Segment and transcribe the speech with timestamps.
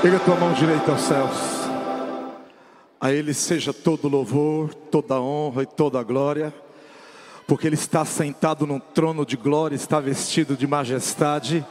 [0.00, 1.68] Pega a tua mão direita aos céus.
[3.00, 6.54] A Ele seja todo louvor, toda honra e toda glória
[7.48, 11.64] porque Ele está sentado num trono de glória, está vestido de majestade,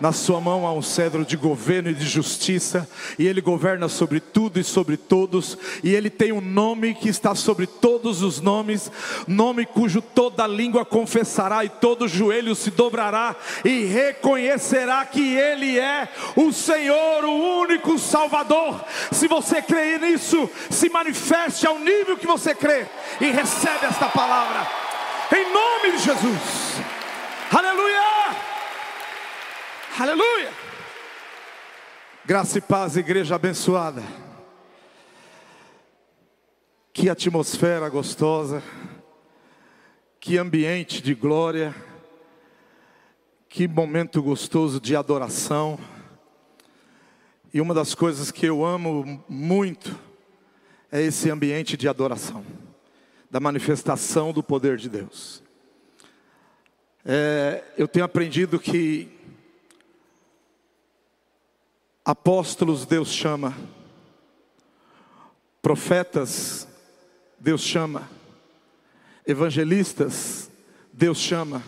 [0.00, 2.88] na Sua mão há um cedro de governo e de justiça,
[3.18, 7.34] e Ele governa sobre tudo e sobre todos, e Ele tem um nome que está
[7.34, 8.92] sobre todos os nomes,
[9.26, 16.08] nome cujo toda língua confessará e todo joelho se dobrará e reconhecerá que Ele é
[16.36, 18.84] o Senhor, o único Salvador.
[19.10, 22.86] Se você crê nisso, se manifeste ao nível que você crê
[23.20, 24.83] e recebe esta palavra.
[25.32, 26.74] Em nome de Jesus.
[27.50, 28.02] Aleluia.
[29.98, 30.52] Aleluia.
[32.26, 34.02] Graça e paz, igreja abençoada.
[36.92, 38.62] Que atmosfera gostosa.
[40.20, 41.74] Que ambiente de glória.
[43.48, 45.78] Que momento gostoso de adoração.
[47.52, 49.98] E uma das coisas que eu amo muito
[50.92, 52.44] é esse ambiente de adoração
[53.34, 55.42] da manifestação do poder de Deus.
[57.04, 59.10] É, eu tenho aprendido que
[62.04, 63.52] apóstolos Deus chama,
[65.60, 66.68] profetas
[67.36, 68.08] Deus chama,
[69.26, 70.48] evangelistas
[70.92, 71.60] Deus chama,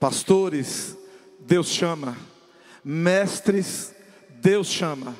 [0.00, 0.98] pastores
[1.38, 2.16] Deus chama,
[2.84, 3.94] mestres
[4.28, 5.14] Deus chama,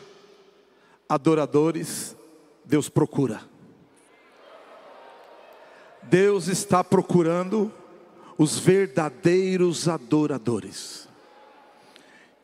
[1.08, 2.16] adoradores
[2.64, 3.53] Deus procura.
[6.14, 7.72] Deus está procurando
[8.38, 11.08] os verdadeiros adoradores.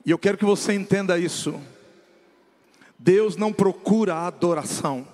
[0.05, 1.55] E eu quero que você entenda isso.
[2.99, 5.07] Deus não procura a adoração,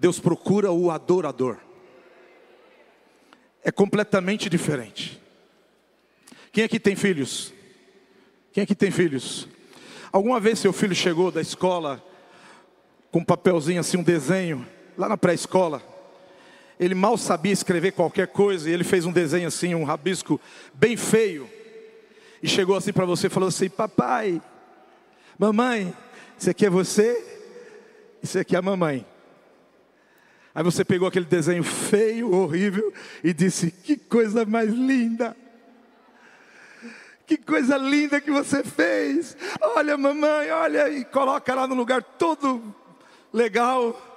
[0.00, 1.58] Deus procura o adorador.
[3.62, 5.22] É completamente diferente.
[6.50, 7.52] Quem aqui tem filhos?
[8.52, 9.46] Quem aqui tem filhos?
[10.10, 12.04] Alguma vez seu filho chegou da escola
[13.12, 14.66] com um papelzinho assim, um desenho,
[14.98, 15.89] lá na pré-escola?
[16.80, 20.40] Ele mal sabia escrever qualquer coisa, e ele fez um desenho assim, um rabisco
[20.72, 21.46] bem feio,
[22.42, 24.40] e chegou assim para você e falou assim: Papai,
[25.38, 25.94] mamãe,
[26.38, 27.22] isso aqui é você,
[28.22, 29.04] isso aqui é a mamãe.
[30.54, 32.90] Aí você pegou aquele desenho feio, horrível,
[33.22, 35.36] e disse: Que coisa mais linda!
[37.26, 39.36] Que coisa linda que você fez!
[39.60, 42.74] Olha, mamãe, olha, e coloca lá no lugar todo
[43.32, 44.09] legal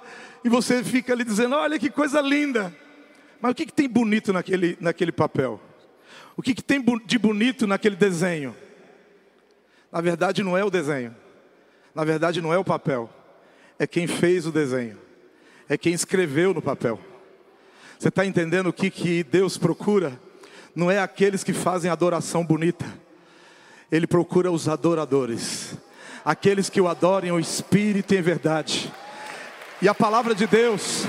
[0.44, 2.72] e você fica ali dizendo: olha que coisa linda.
[3.40, 5.60] Mas o que, que tem bonito naquele, naquele papel?
[6.36, 8.54] O que, que tem de bonito naquele desenho?
[9.90, 11.14] Na verdade, não é o desenho,
[11.94, 13.08] na verdade, não é o papel,
[13.78, 14.98] é quem fez o desenho,
[15.68, 16.98] é quem escreveu no papel.
[17.96, 20.18] Você está entendendo o que, que Deus procura?
[20.74, 22.84] Não é aqueles que fazem adoração bonita,
[23.90, 25.76] Ele procura os adoradores,
[26.24, 28.92] aqueles que o adorem o Espírito em verdade.
[29.84, 31.04] E a palavra de Deus,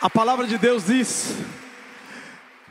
[0.00, 1.34] a palavra de Deus diz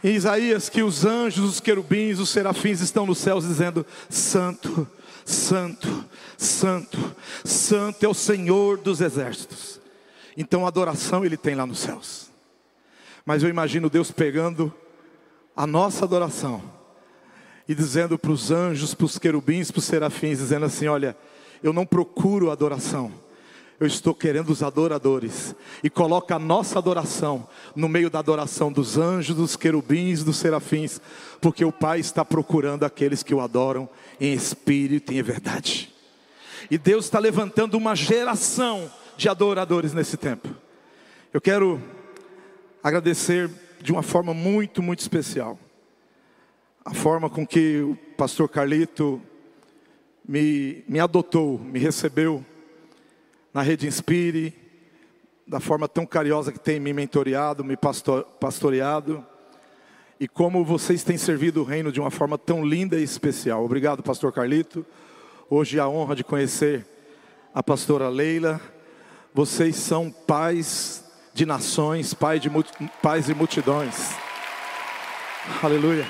[0.02, 4.88] em Isaías que os anjos, os querubins, os serafins estão nos céus dizendo: Santo,
[5.26, 6.06] Santo,
[6.38, 7.14] Santo,
[7.44, 9.82] Santo é o Senhor dos exércitos.
[10.38, 12.32] Então a adoração ele tem lá nos céus.
[13.26, 14.74] Mas eu imagino Deus pegando
[15.54, 16.64] a nossa adoração
[17.68, 21.18] e dizendo para os anjos, para os querubins, para os serafins, dizendo assim: Olha,
[21.62, 23.27] eu não procuro adoração
[23.80, 25.56] eu estou querendo os adoradores.
[25.84, 31.00] E coloca a nossa adoração no meio da adoração dos anjos, dos querubins, dos serafins,
[31.40, 33.88] porque o Pai está procurando aqueles que o adoram
[34.20, 35.94] em espírito e em verdade.
[36.72, 40.50] E Deus está levantando uma geração de adoradores nesse tempo.
[41.34, 41.82] Eu quero
[42.84, 43.50] agradecer
[43.82, 45.58] de uma forma muito, muito especial.
[46.84, 49.22] A forma com que o pastor Carlito
[50.28, 52.44] me, me adotou, me recebeu
[53.58, 54.54] na Rede Inspire,
[55.48, 59.26] da forma tão carinhosa que tem me mentoreado, me pastor, pastoreado,
[60.20, 63.66] e como vocês têm servido o reino de uma forma tão linda e especial.
[63.66, 64.86] Obrigado, pastor Carlito.
[65.50, 66.86] Hoje a honra de conhecer
[67.52, 68.62] a pastora Leila.
[69.34, 71.04] Vocês são pais
[71.34, 72.52] de nações, pais de,
[73.02, 74.12] pais de multidões.
[75.64, 76.06] Aleluia.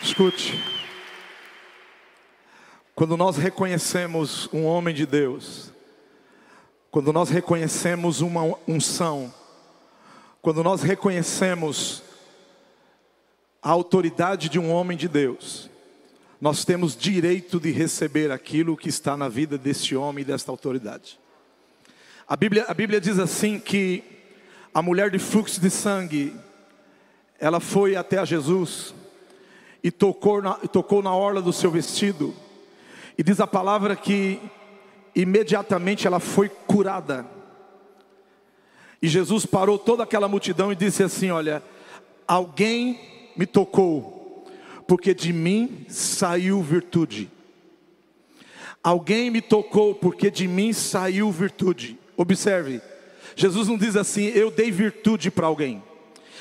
[0.00, 0.77] Escute.
[2.98, 5.72] Quando nós reconhecemos um homem de Deus,
[6.90, 9.32] quando nós reconhecemos uma unção,
[10.42, 12.02] quando nós reconhecemos
[13.62, 15.70] a autoridade de um homem de Deus,
[16.40, 21.20] nós temos direito de receber aquilo que está na vida deste homem e desta autoridade.
[22.26, 24.02] A Bíblia, a Bíblia diz assim que
[24.74, 26.34] a mulher de fluxo de sangue,
[27.38, 28.92] ela foi até a Jesus
[29.84, 32.34] e tocou na, tocou na orla do seu vestido.
[33.18, 34.40] E diz a palavra que
[35.14, 37.26] imediatamente ela foi curada.
[39.02, 41.60] E Jesus parou toda aquela multidão e disse assim: Olha,
[42.26, 44.46] alguém me tocou,
[44.86, 47.28] porque de mim saiu virtude.
[48.82, 51.98] Alguém me tocou, porque de mim saiu virtude.
[52.16, 52.80] Observe,
[53.34, 55.82] Jesus não diz assim, eu dei virtude para alguém.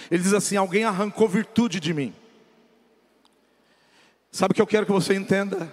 [0.10, 2.14] Ele diz assim: alguém arrancou virtude de mim.
[4.32, 5.70] Sabe o que eu quero que você entenda?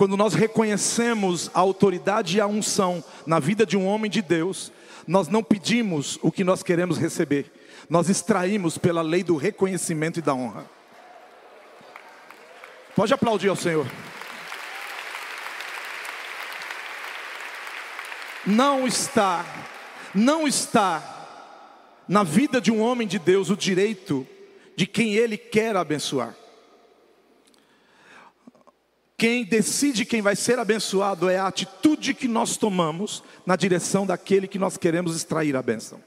[0.00, 4.72] Quando nós reconhecemos a autoridade e a unção na vida de um homem de Deus,
[5.06, 7.52] nós não pedimos o que nós queremos receber,
[7.86, 10.64] nós extraímos pela lei do reconhecimento e da honra.
[12.96, 13.86] Pode aplaudir ao Senhor.
[18.46, 19.44] Não está,
[20.14, 21.28] não está
[22.08, 24.26] na vida de um homem de Deus o direito
[24.74, 26.39] de quem ele quer abençoar.
[29.20, 34.48] Quem decide quem vai ser abençoado é a atitude que nós tomamos na direção daquele
[34.48, 36.00] que nós queremos extrair a bênção.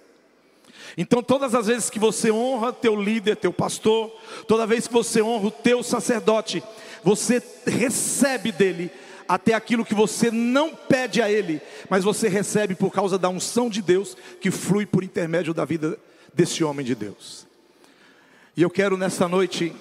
[0.98, 4.10] Então, todas as vezes que você honra teu líder, teu pastor,
[4.48, 6.64] toda vez que você honra o teu sacerdote,
[7.04, 8.90] você recebe dele
[9.28, 11.62] até aquilo que você não pede a ele,
[11.92, 16.00] mas você recebe por causa da unção de Deus que flui por intermédio da vida
[16.34, 17.46] desse homem de Deus.
[18.58, 19.72] E eu quero nessa noite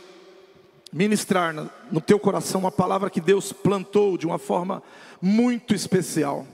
[0.93, 1.55] ministrar
[1.91, 4.83] no teu coração uma palavra que Deus plantou de uma forma
[5.21, 6.47] muito especial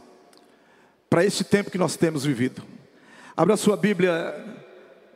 [1.10, 2.62] para este tempo que nós temos vivido.
[3.36, 4.34] Abra sua Bíblia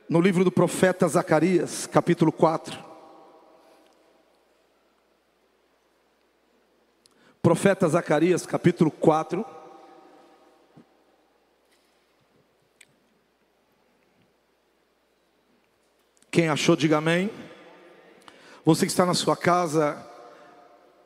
[0.09, 2.77] no livro do profeta Zacarias, capítulo 4.
[7.41, 9.45] Profeta Zacarias, capítulo 4.
[16.31, 17.31] Quem achou, diga amém.
[18.65, 20.01] Você que está na sua casa,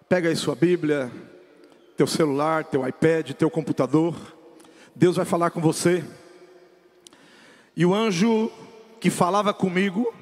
[0.07, 1.11] pega aí sua Bíblia,
[1.97, 4.15] teu celular, teu iPad, teu computador.
[4.95, 6.05] Deus vai falar com você.
[7.75, 8.53] E o anjo
[9.01, 10.13] que falava comigo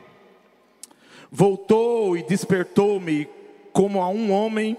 [1.28, 3.28] voltou e despertou-me
[3.72, 4.76] como a um homem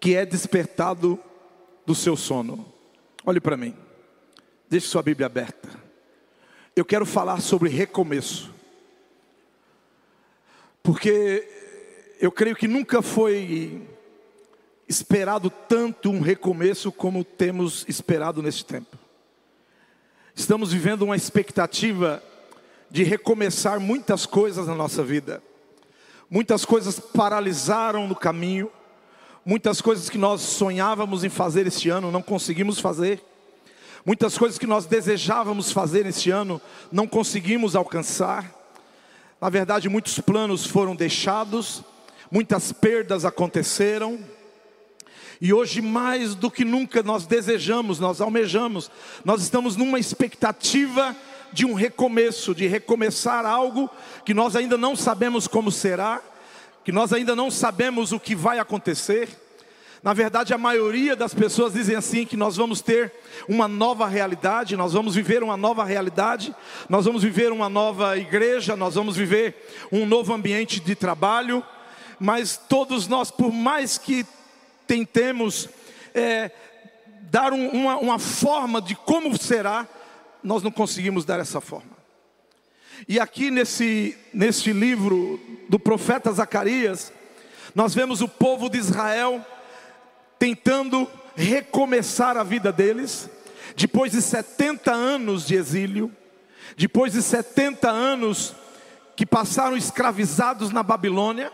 [0.00, 1.16] que é despertado
[1.86, 2.66] do seu sono.
[3.24, 3.72] Olhe para mim.
[4.68, 5.68] Deixe sua Bíblia aberta.
[6.74, 8.49] Eu quero falar sobre recomeço.
[10.82, 11.46] Porque
[12.20, 13.82] eu creio que nunca foi
[14.88, 18.98] esperado tanto um recomeço como temos esperado neste tempo.
[20.34, 22.22] Estamos vivendo uma expectativa
[22.90, 25.42] de recomeçar muitas coisas na nossa vida.
[26.28, 28.70] Muitas coisas paralisaram no caminho,
[29.44, 33.22] muitas coisas que nós sonhávamos em fazer este ano não conseguimos fazer.
[34.04, 36.60] Muitas coisas que nós desejávamos fazer este ano
[36.90, 38.59] não conseguimos alcançar.
[39.40, 41.82] Na verdade, muitos planos foram deixados,
[42.30, 44.18] muitas perdas aconteceram.
[45.40, 48.90] E hoje, mais do que nunca, nós desejamos, nós almejamos,
[49.24, 51.16] nós estamos numa expectativa
[51.54, 53.88] de um recomeço, de recomeçar algo
[54.26, 56.20] que nós ainda não sabemos como será,
[56.84, 59.28] que nós ainda não sabemos o que vai acontecer.
[60.02, 63.12] Na verdade, a maioria das pessoas dizem assim que nós vamos ter
[63.46, 66.54] uma nova realidade, nós vamos viver uma nova realidade,
[66.88, 69.54] nós vamos viver uma nova igreja, nós vamos viver
[69.92, 71.62] um novo ambiente de trabalho,
[72.18, 74.24] mas todos nós, por mais que
[74.86, 75.68] tentemos
[76.14, 76.50] é,
[77.30, 79.86] dar um, uma, uma forma de como será,
[80.42, 82.00] nós não conseguimos dar essa forma.
[83.06, 87.12] E aqui nesse, nesse livro do profeta Zacarias,
[87.74, 89.44] nós vemos o povo de Israel
[90.40, 91.06] tentando
[91.36, 93.28] recomeçar a vida deles,
[93.76, 96.10] depois de 70 anos de exílio,
[96.78, 98.54] depois de 70 anos
[99.14, 101.52] que passaram escravizados na Babilônia,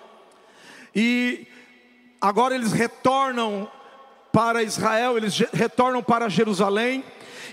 [0.94, 1.48] e
[2.20, 3.68] agora eles retornam
[4.32, 7.02] para Israel, eles retornam para Jerusalém,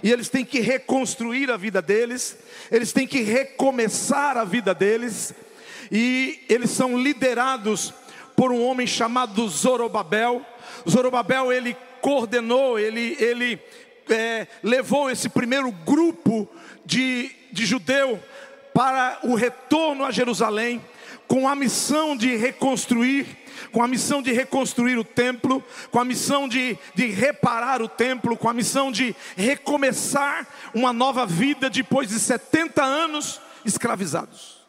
[0.04, 2.38] e eles têm que reconstruir a vida deles,
[2.70, 5.34] eles têm que recomeçar a vida deles,
[5.92, 7.92] e eles são liderados
[8.36, 10.46] por um homem chamado Zorobabel,
[10.90, 13.60] Zorobabel ele coordenou, ele, ele
[14.10, 16.48] é, levou esse primeiro grupo
[16.86, 18.22] de, de judeu
[18.74, 20.84] para o retorno a Jerusalém,
[21.28, 23.25] com a missão de reconstruir,
[23.72, 28.36] com a missão de reconstruir o templo, com a missão de, de reparar o templo,
[28.36, 34.62] com a missão de recomeçar uma nova vida depois de 70 anos escravizados.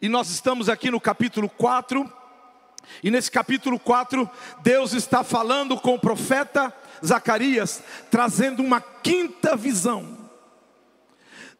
[0.00, 2.10] E nós estamos aqui no capítulo 4
[3.02, 4.28] e nesse capítulo 4,
[4.62, 6.72] Deus está falando com o profeta
[7.04, 10.16] Zacarias, trazendo uma quinta visão.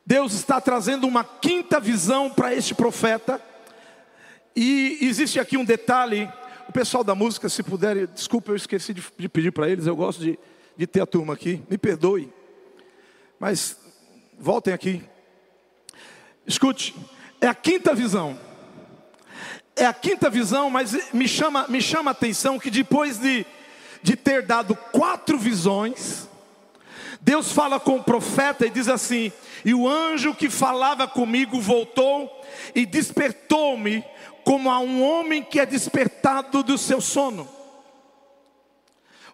[0.04, 3.40] Deus está trazendo uma quinta visão para este profeta.
[4.54, 6.30] E existe aqui um detalhe,
[6.68, 9.96] o pessoal da música, se puder, desculpa, eu esqueci de, de pedir para eles, eu
[9.96, 10.38] gosto de,
[10.76, 12.32] de ter a turma aqui, me perdoe,
[13.38, 13.76] mas
[14.38, 15.02] voltem aqui.
[16.46, 16.94] Escute,
[17.40, 18.45] é a quinta visão.
[19.76, 23.44] É a quinta visão, mas me chama, me chama a atenção que depois de,
[24.02, 26.26] de ter dado quatro visões,
[27.20, 29.30] Deus fala com o profeta e diz assim:
[29.64, 32.30] E o anjo que falava comigo voltou
[32.74, 34.02] e despertou-me
[34.44, 37.48] como a um homem que é despertado do seu sono.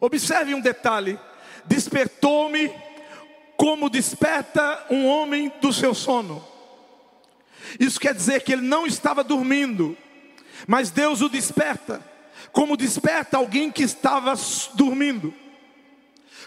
[0.00, 1.18] Observe um detalhe:
[1.64, 2.72] despertou-me
[3.56, 6.44] como desperta um homem do seu sono.
[7.78, 9.96] Isso quer dizer que ele não estava dormindo,
[10.66, 12.00] mas Deus o desperta,
[12.52, 14.34] como desperta alguém que estava
[14.74, 15.32] dormindo.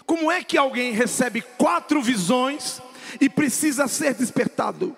[0.04, 2.80] Como é que alguém recebe quatro visões
[3.20, 4.96] e precisa ser despertado?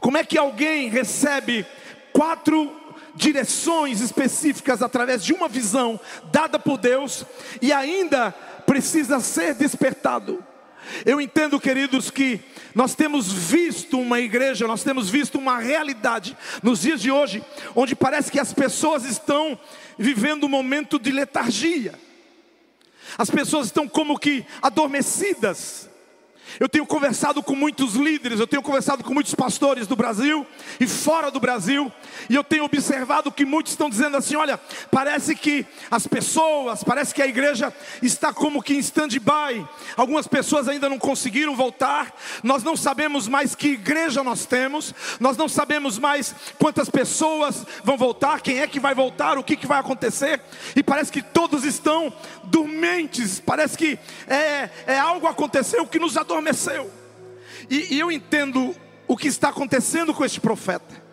[0.00, 1.64] Como é que alguém recebe
[2.12, 2.84] quatro
[3.14, 5.98] direções específicas através de uma visão
[6.32, 7.24] dada por Deus
[7.62, 8.32] e ainda
[8.66, 10.44] precisa ser despertado.
[11.04, 12.40] Eu entendo, queridos, que
[12.74, 17.42] nós temos visto uma igreja, nós temos visto uma realidade nos dias de hoje,
[17.74, 19.58] onde parece que as pessoas estão
[19.98, 21.94] vivendo um momento de letargia,
[23.16, 25.88] as pessoas estão como que adormecidas,
[26.60, 30.46] eu tenho conversado com muitos líderes, eu tenho conversado com muitos pastores do Brasil
[30.78, 31.90] e fora do Brasil,
[32.28, 34.58] e eu tenho observado que muitos estão dizendo assim: olha,
[34.90, 37.72] parece que as pessoas, parece que a igreja
[38.02, 43.54] está como que em stand-by, algumas pessoas ainda não conseguiram voltar, nós não sabemos mais
[43.54, 48.80] que igreja nós temos, nós não sabemos mais quantas pessoas vão voltar, quem é que
[48.80, 50.40] vai voltar, o que, que vai acontecer,
[50.76, 52.12] e parece que todos estão
[52.44, 56.90] dormentes, parece que é, é algo aconteceu que nos adormeceu.
[57.70, 58.74] E, e eu entendo
[59.06, 61.04] o que está acontecendo com este profeta.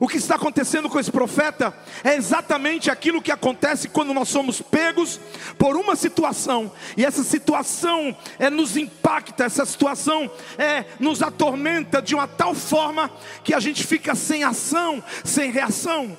[0.00, 4.60] O que está acontecendo com esse profeta é exatamente aquilo que acontece quando nós somos
[4.60, 5.20] pegos
[5.58, 12.14] por uma situação, e essa situação é, nos impacta, essa situação é, nos atormenta de
[12.14, 13.10] uma tal forma
[13.42, 16.16] que a gente fica sem ação, sem reação.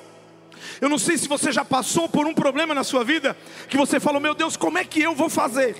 [0.80, 3.36] Eu não sei se você já passou por um problema na sua vida
[3.68, 5.76] que você falou: Meu Deus, como é que eu vou fazer?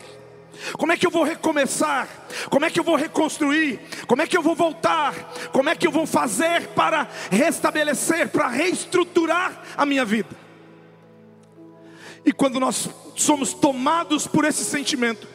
[0.79, 2.09] Como é que eu vou recomeçar?
[2.51, 3.81] Como é que eu vou reconstruir?
[4.07, 5.15] Como é que eu vou voltar?
[5.53, 10.31] Como é que eu vou fazer para restabelecer, para reestruturar a minha vida?
[12.25, 15.29] E quando nós somos tomados por esse sentimento,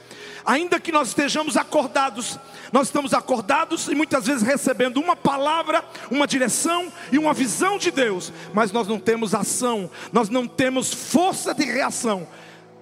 [0.45, 2.39] ainda que nós estejamos acordados,
[2.71, 7.91] nós estamos acordados e muitas vezes recebendo uma palavra, uma direção e uma visão de
[7.91, 12.27] Deus, mas nós não temos ação, nós não temos força de reação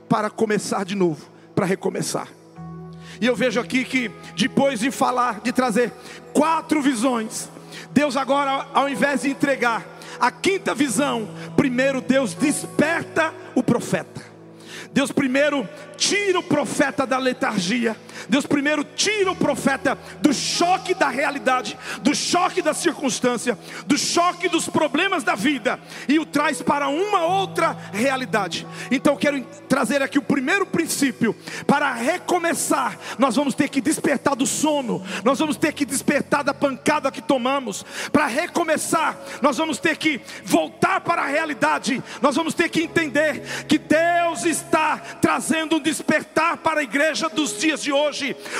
[0.07, 2.29] para começar de novo para recomeçar.
[3.19, 5.91] E eu vejo aqui que depois de falar, de trazer
[6.31, 7.49] quatro visões,
[7.91, 9.85] Deus agora, ao invés de entregar
[10.21, 14.21] a quinta visão, primeiro Deus desperta o profeta.
[14.91, 15.67] Deus primeiro
[15.97, 17.95] tira o profeta da letargia.
[18.27, 24.49] Deus primeiro tira o profeta do choque da realidade, do choque da circunstância, do choque
[24.49, 28.67] dos problemas da vida e o traz para uma outra realidade.
[28.91, 31.35] Então quero trazer aqui o primeiro princípio.
[31.65, 36.53] Para recomeçar, nós vamos ter que despertar do sono, nós vamos ter que despertar da
[36.53, 37.85] pancada que tomamos.
[38.11, 43.41] Para recomeçar, nós vamos ter que voltar para a realidade, nós vamos ter que entender
[43.67, 48.08] que Deus está trazendo um despertar para a igreja dos dias de hoje.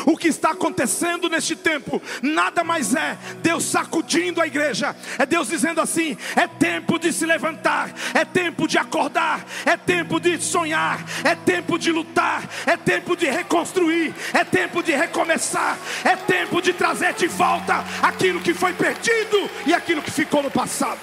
[0.05, 5.49] O que está acontecendo neste tempo nada mais é Deus sacudindo a igreja, é Deus
[5.49, 11.03] dizendo assim: é tempo de se levantar, é tempo de acordar, é tempo de sonhar,
[11.23, 16.73] é tempo de lutar, é tempo de reconstruir, é tempo de recomeçar, é tempo de
[16.73, 20.99] trazer de volta aquilo que foi perdido e aquilo que ficou no passado.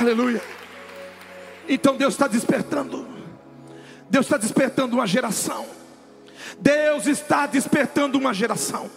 [0.00, 0.42] Aleluia.
[1.68, 3.06] Então Deus está despertando.
[4.08, 5.66] Deus está despertando uma geração.
[6.60, 8.90] Deus está despertando uma geração.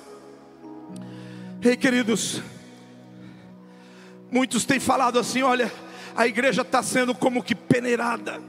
[1.62, 2.42] Ei, queridos,
[4.32, 5.72] muitos têm falado assim: olha,
[6.16, 8.42] a igreja está sendo como que peneirada.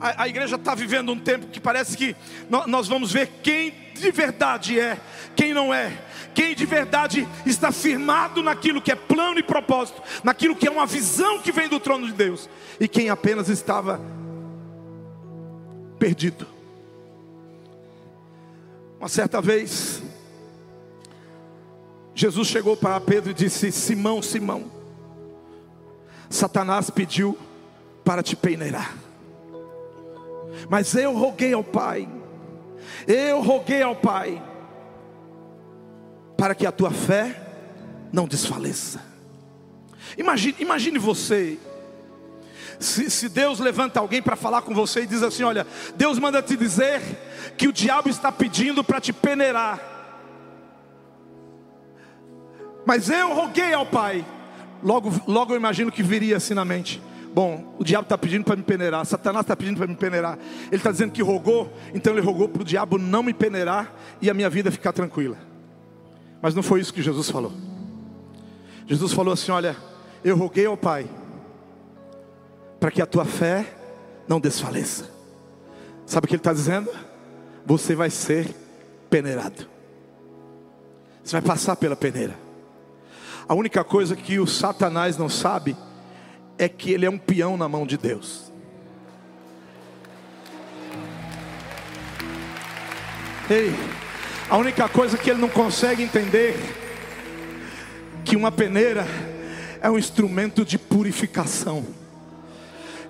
[0.00, 2.16] A, a igreja está vivendo um tempo que parece que
[2.50, 4.98] nós, nós vamos ver quem de verdade é,
[5.36, 5.96] quem não é,
[6.34, 10.86] quem de verdade está firmado naquilo que é plano e propósito, naquilo que é uma
[10.86, 12.48] visão que vem do trono de Deus,
[12.80, 14.00] e quem apenas estava
[15.98, 16.53] perdido.
[19.04, 20.02] Uma certa vez,
[22.14, 24.64] Jesus chegou para Pedro e disse: Simão, Simão,
[26.30, 27.36] Satanás pediu
[28.02, 28.96] para te peneirar,
[30.70, 32.08] mas eu roguei ao Pai,
[33.06, 34.42] eu roguei ao Pai,
[36.34, 37.42] para que a tua fé
[38.10, 39.02] não desfaleça.
[40.16, 41.58] Imagine, imagine você.
[42.80, 46.42] Se, se Deus levanta alguém para falar com você e diz assim: Olha, Deus manda
[46.42, 47.02] te dizer
[47.56, 49.80] que o diabo está pedindo para te peneirar.
[52.86, 54.24] Mas eu roguei ao Pai.
[54.82, 57.00] Logo, logo eu imagino que viria assim na mente.
[57.34, 60.38] Bom, o diabo está pedindo para me peneirar, Satanás está pedindo para me peneirar.
[60.66, 63.92] Ele está dizendo que rogou, então ele rogou para o diabo não me peneirar
[64.22, 65.36] e a minha vida ficar tranquila.
[66.40, 67.52] Mas não foi isso que Jesus falou.
[68.86, 69.76] Jesus falou assim: Olha,
[70.22, 71.08] eu roguei ao Pai,
[72.78, 73.66] para que a tua fé
[74.28, 75.10] não desfaleça.
[76.06, 76.90] Sabe o que ele está dizendo?
[77.66, 78.54] Você vai ser
[79.08, 79.66] peneirado,
[81.22, 82.34] você vai passar pela peneira.
[83.48, 85.76] A única coisa que o Satanás não sabe
[86.58, 88.52] é que ele é um peão na mão de Deus.
[93.50, 93.74] Ei,
[94.48, 96.56] a única coisa que ele não consegue entender
[98.24, 99.06] que uma peneira
[99.82, 101.84] é um instrumento de purificação.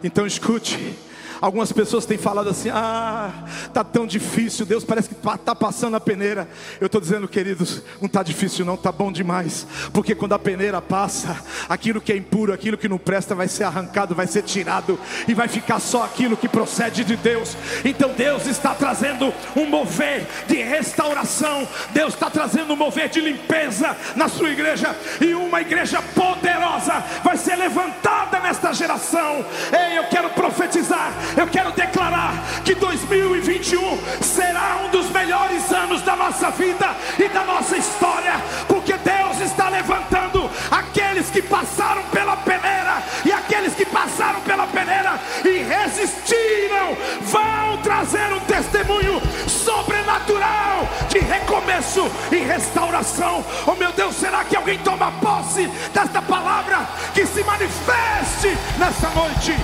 [0.03, 0.99] Então escute,
[1.41, 3.31] Algumas pessoas têm falado assim: ah,
[3.73, 6.49] tá tão difícil, Deus parece que está passando a peneira.
[6.81, 10.81] Eu estou dizendo, queridos, não está difícil, não, está bom demais, porque quando a peneira
[10.81, 11.37] passa,
[11.69, 15.35] aquilo que é impuro, aquilo que não presta, vai ser arrancado, vai ser tirado, e
[15.35, 17.57] vai ficar só aquilo que procede de Deus.
[17.85, 23.97] Então Deus está trazendo um mover de restauração, Deus está trazendo um mover de limpeza
[24.17, 29.45] na sua igreja, e uma igreja poderosa vai ser levantada nesta geração.
[29.73, 36.17] Ei, eu quero profetizar eu quero declarar que 2021 será um dos melhores anos da
[36.17, 38.35] nossa vida e da nossa história,
[38.69, 45.19] porque Deus está levantando aqueles que passaram pela peneira e aqueles que passaram pela peneira
[45.45, 53.45] e resistiram, vão trazer um testemunho sobrenatural de recomeço e restauração.
[53.67, 59.55] Oh meu Deus, será que alguém toma posse desta palavra que se manifeste nessa noite?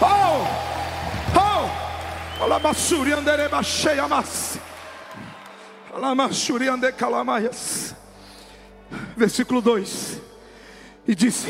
[0.00, 0.83] Oh!
[9.16, 10.20] Versículo 2:
[11.06, 11.48] E disse: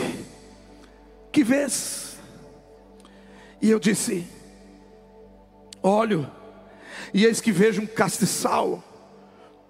[1.33, 2.18] Que vês?
[3.62, 4.27] E eu disse:
[5.83, 6.31] Olho,
[7.14, 8.85] e eis que vejo um castiçal,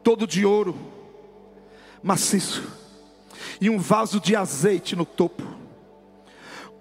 [0.02, 0.76] todo de ouro,
[2.02, 2.64] maciço,
[3.60, 5.44] e um vaso de azeite no topo,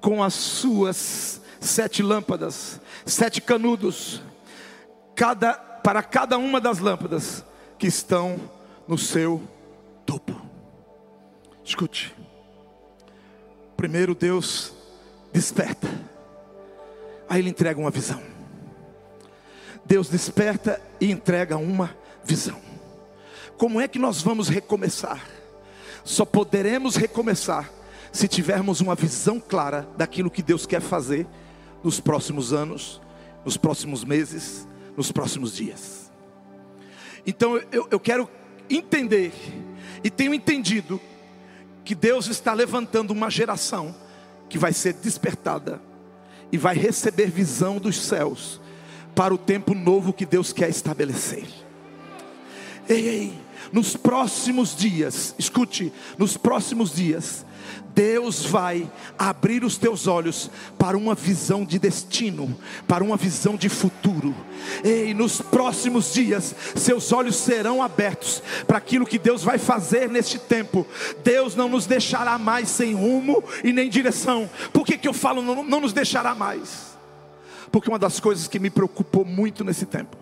[0.01, 4.21] com as suas sete lâmpadas, sete canudos,
[5.15, 7.43] cada, para cada uma das lâmpadas
[7.77, 8.39] que estão
[8.87, 9.41] no seu
[10.05, 10.39] topo.
[11.63, 12.13] Escute.
[13.75, 14.73] Primeiro Deus
[15.31, 15.87] desperta,
[17.27, 18.21] aí Ele entrega uma visão.
[19.85, 22.61] Deus desperta e entrega uma visão.
[23.57, 25.27] Como é que nós vamos recomeçar?
[26.03, 27.69] Só poderemos recomeçar
[28.11, 31.27] se tivermos uma visão clara daquilo que Deus quer fazer
[31.83, 33.01] nos próximos anos,
[33.43, 36.11] nos próximos meses, nos próximos dias.
[37.25, 38.29] Então eu, eu quero
[38.69, 39.33] entender,
[40.03, 40.99] e tenho entendido,
[41.83, 43.93] que Deus está levantando uma geração
[44.49, 45.81] que vai ser despertada
[46.51, 48.61] e vai receber visão dos céus
[49.15, 51.45] para o tempo novo que Deus quer estabelecer.
[52.87, 53.33] Ei, ei,
[53.71, 57.45] nos próximos dias, escute, nos próximos dias,
[57.93, 63.69] Deus vai abrir os teus olhos para uma visão de destino, para uma visão de
[63.69, 64.35] futuro.
[64.83, 70.39] E nos próximos dias, seus olhos serão abertos para aquilo que Deus vai fazer neste
[70.39, 70.87] tempo.
[71.23, 74.49] Deus não nos deixará mais sem rumo e nem direção.
[74.71, 76.97] Por que, que eu falo não, não nos deixará mais?
[77.71, 80.17] Porque uma das coisas que me preocupou muito nesse tempo.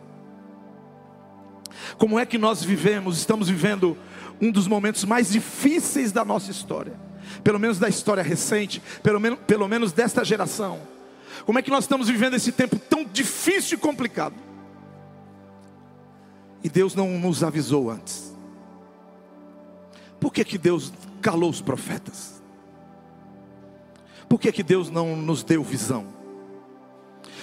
[1.97, 3.97] Como é que nós vivemos, estamos vivendo
[4.41, 7.10] um dos momentos mais difíceis da nossa história
[7.43, 10.79] pelo menos da história recente, pelo menos, pelo menos desta geração.
[11.45, 14.35] Como é que nós estamos vivendo esse tempo tão difícil e complicado?
[16.63, 18.33] E Deus não nos avisou antes.
[20.19, 22.41] Por que, que Deus calou os profetas?
[24.29, 26.05] Por que, que Deus não nos deu visão?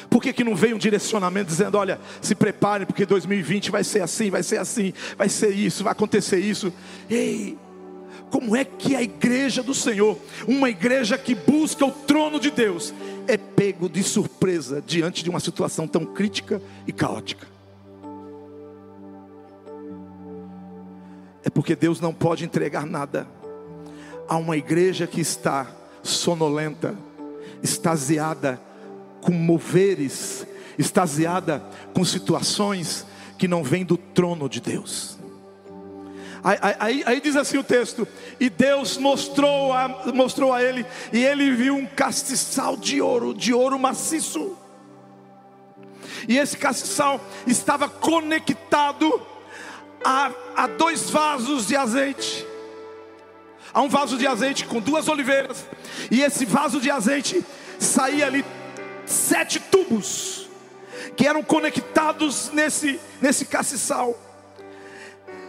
[0.09, 4.01] Por que, que não veio um direcionamento dizendo: olha, se prepare, porque 2020 vai ser
[4.01, 6.73] assim, vai ser assim, vai ser isso, vai acontecer isso?
[7.11, 7.59] Ei,
[8.31, 12.93] como é que a igreja do Senhor, uma igreja que busca o trono de Deus,
[13.27, 17.47] é pego de surpresa diante de uma situação tão crítica e caótica?
[21.45, 23.27] É porque Deus não pode entregar nada
[24.29, 25.67] a uma igreja que está
[26.03, 26.95] sonolenta,
[27.63, 28.61] extasiada
[29.23, 30.47] com moveres,
[30.79, 31.63] extasiada
[31.95, 33.07] com situações
[33.39, 35.18] que não vêm do trono de Deus.
[36.43, 38.07] Aí, aí, aí, diz assim o texto:
[38.39, 43.53] E Deus mostrou a, mostrou a ele, e ele viu um castiçal de ouro, de
[43.53, 44.57] ouro maciço.
[46.29, 49.21] E esse castiçal estava conectado
[50.05, 52.47] a, a dois vasos de azeite.
[53.73, 55.67] Há um vaso de azeite com duas oliveiras,
[56.11, 57.45] e esse vaso de azeite
[57.79, 58.45] saía ali
[59.07, 60.49] sete tubos
[61.17, 64.28] que eram conectados nesse, nesse castiçal.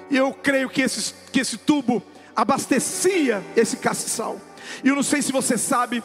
[0.09, 2.01] E eu creio que esse, que esse tubo
[2.35, 4.39] abastecia esse castiçal.
[4.83, 6.03] E eu não sei se você sabe,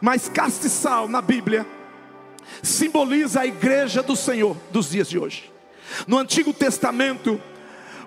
[0.00, 1.66] mas castiçal na Bíblia
[2.62, 5.52] simboliza a igreja do Senhor dos dias de hoje.
[6.06, 7.40] No Antigo Testamento,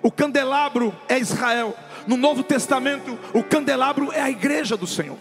[0.02, 1.76] o candelabro é Israel.
[2.06, 5.18] No Novo Testamento, o candelabro é a igreja do Senhor.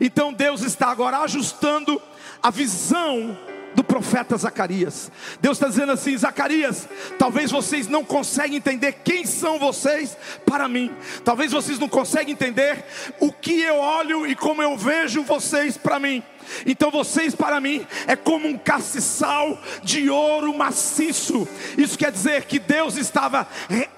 [0.00, 2.00] Então Deus está agora ajustando
[2.42, 3.36] a visão
[3.74, 5.10] do profeta Zacarias.
[5.40, 10.90] Deus está dizendo assim: Zacarias, talvez vocês não conseguem entender quem são vocês para mim.
[11.24, 12.84] Talvez vocês não conseguem entender
[13.20, 16.22] o que eu olho e como eu vejo vocês para mim.
[16.66, 21.46] Então vocês para mim é como um castiçal de ouro maciço.
[21.78, 23.46] Isso quer dizer que Deus estava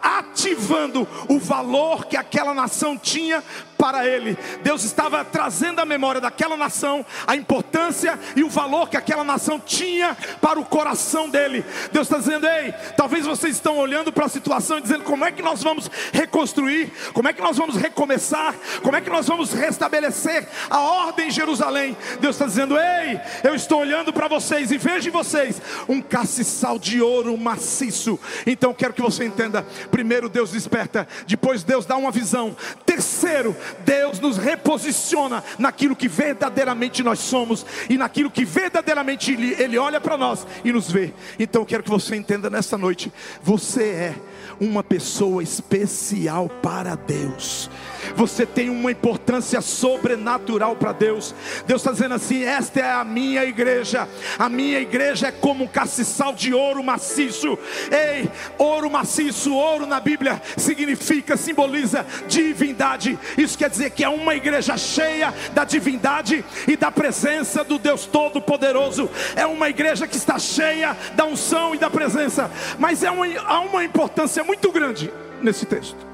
[0.02, 3.42] ativando o valor que aquela nação tinha
[3.84, 4.34] para ele.
[4.62, 9.60] Deus estava trazendo à memória daquela nação a importância e o valor que aquela nação
[9.60, 11.62] tinha para o coração dele.
[11.92, 15.30] Deus está dizendo: ei, talvez vocês estão olhando para a situação e dizendo como é
[15.30, 19.52] que nós vamos reconstruir, como é que nós vamos recomeçar, como é que nós vamos
[19.52, 21.94] restabelecer a ordem em Jerusalém.
[22.20, 26.78] Deus está dizendo: ei, eu estou olhando para vocês e vejo em vocês um castiçal
[26.78, 28.18] de ouro maciço.
[28.46, 34.20] Então quero que você entenda: primeiro Deus desperta, depois Deus dá uma visão, terceiro, Deus
[34.20, 40.16] nos reposiciona naquilo que verdadeiramente nós somos e naquilo que verdadeiramente Ele, Ele olha para
[40.16, 41.12] nós e nos vê.
[41.38, 44.14] Então eu quero que você entenda nessa noite: você é
[44.60, 47.70] uma pessoa especial para Deus.
[48.16, 51.34] Você tem uma importância sobrenatural para Deus.
[51.66, 54.08] Deus está dizendo assim: esta é a minha igreja.
[54.38, 57.58] A minha igreja é como um castiçal de ouro maciço.
[57.90, 63.18] Ei, ouro maciço, ouro na Bíblia significa, simboliza divindade.
[63.36, 68.06] Isso quer dizer que é uma igreja cheia da divindade e da presença do Deus
[68.06, 69.10] Todo-Poderoso.
[69.36, 72.50] É uma igreja que está cheia da unção e da presença.
[72.78, 75.12] Mas é uma, há uma importância muito grande
[75.42, 76.13] nesse texto.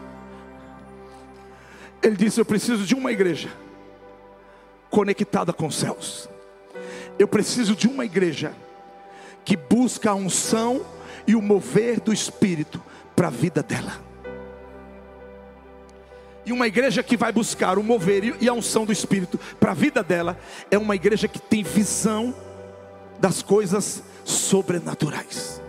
[2.02, 3.50] Ele disse: Eu preciso de uma igreja
[4.90, 6.28] conectada com os céus.
[7.18, 8.54] Eu preciso de uma igreja
[9.44, 10.84] que busca a unção
[11.26, 12.82] e o mover do Espírito
[13.14, 14.00] para a vida dela.
[16.46, 19.74] E uma igreja que vai buscar o mover e a unção do Espírito para a
[19.74, 20.38] vida dela
[20.70, 22.34] é uma igreja que tem visão
[23.20, 25.59] das coisas sobrenaturais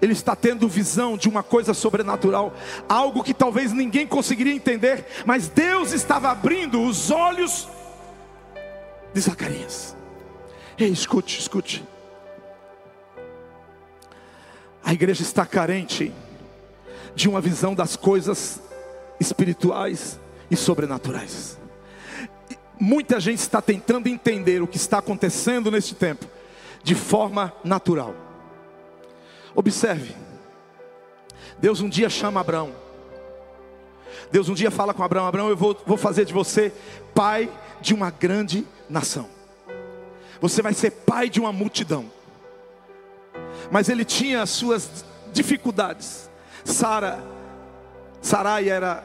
[0.00, 2.54] ele está tendo visão de uma coisa sobrenatural,
[2.88, 7.68] algo que talvez ninguém conseguiria entender, mas Deus estava abrindo os olhos
[9.14, 9.96] de Zacarias.
[10.78, 11.84] Ei, escute, escute.
[14.84, 16.12] A igreja está carente
[17.14, 18.60] de uma visão das coisas
[19.18, 21.58] espirituais e sobrenaturais.
[22.78, 26.26] Muita gente está tentando entender o que está acontecendo neste tempo
[26.84, 28.25] de forma natural.
[29.56, 30.14] Observe.
[31.58, 32.72] Deus um dia chama Abraão.
[34.30, 36.70] Deus um dia fala com Abraão: Abraão, eu vou, vou fazer de você
[37.14, 39.28] pai de uma grande nação.
[40.40, 42.10] Você vai ser pai de uma multidão.
[43.70, 46.30] Mas ele tinha as suas dificuldades.
[46.62, 47.24] Sara,
[48.20, 49.02] Sarai era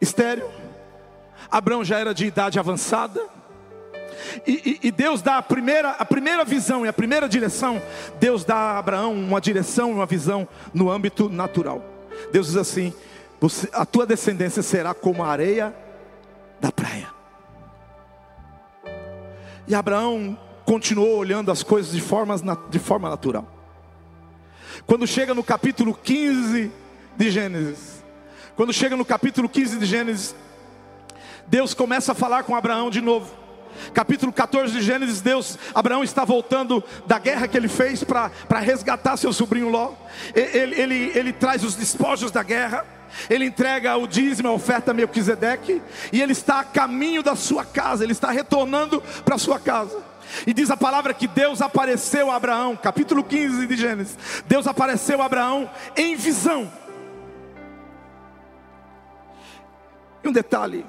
[0.00, 0.50] estéreo.
[1.48, 3.37] Abraão já era de idade avançada.
[4.46, 7.80] E, e, e, Deus dá a primeira, a primeira visão e a primeira direção.
[8.18, 11.82] Deus dá a Abraão uma direção e uma visão no âmbito natural.
[12.32, 12.92] Deus diz assim:
[13.40, 15.74] você, a tua descendência será como a areia
[16.60, 17.08] da praia.
[19.66, 22.00] E Abraão continuou olhando as coisas de,
[22.70, 23.46] de forma natural.
[24.86, 26.70] Quando chega no capítulo 15
[27.16, 28.02] de Gênesis,
[28.56, 30.34] quando chega no capítulo 15 de Gênesis,
[31.46, 33.47] Deus começa a falar com Abraão de novo
[33.92, 39.16] capítulo 14 de Gênesis, Deus, Abraão está voltando da guerra que ele fez para resgatar
[39.16, 39.92] seu sobrinho Ló.
[40.34, 42.84] Ele, ele, ele traz os despojos da guerra.
[43.28, 45.80] Ele entrega o dízimo, a oferta a Melquisedeque,
[46.12, 49.98] e ele está a caminho da sua casa, ele está retornando para sua casa.
[50.46, 54.16] E diz a palavra que Deus apareceu a Abraão, capítulo 15 de Gênesis.
[54.46, 56.70] Deus apareceu a Abraão em visão.
[60.22, 60.84] E um detalhe: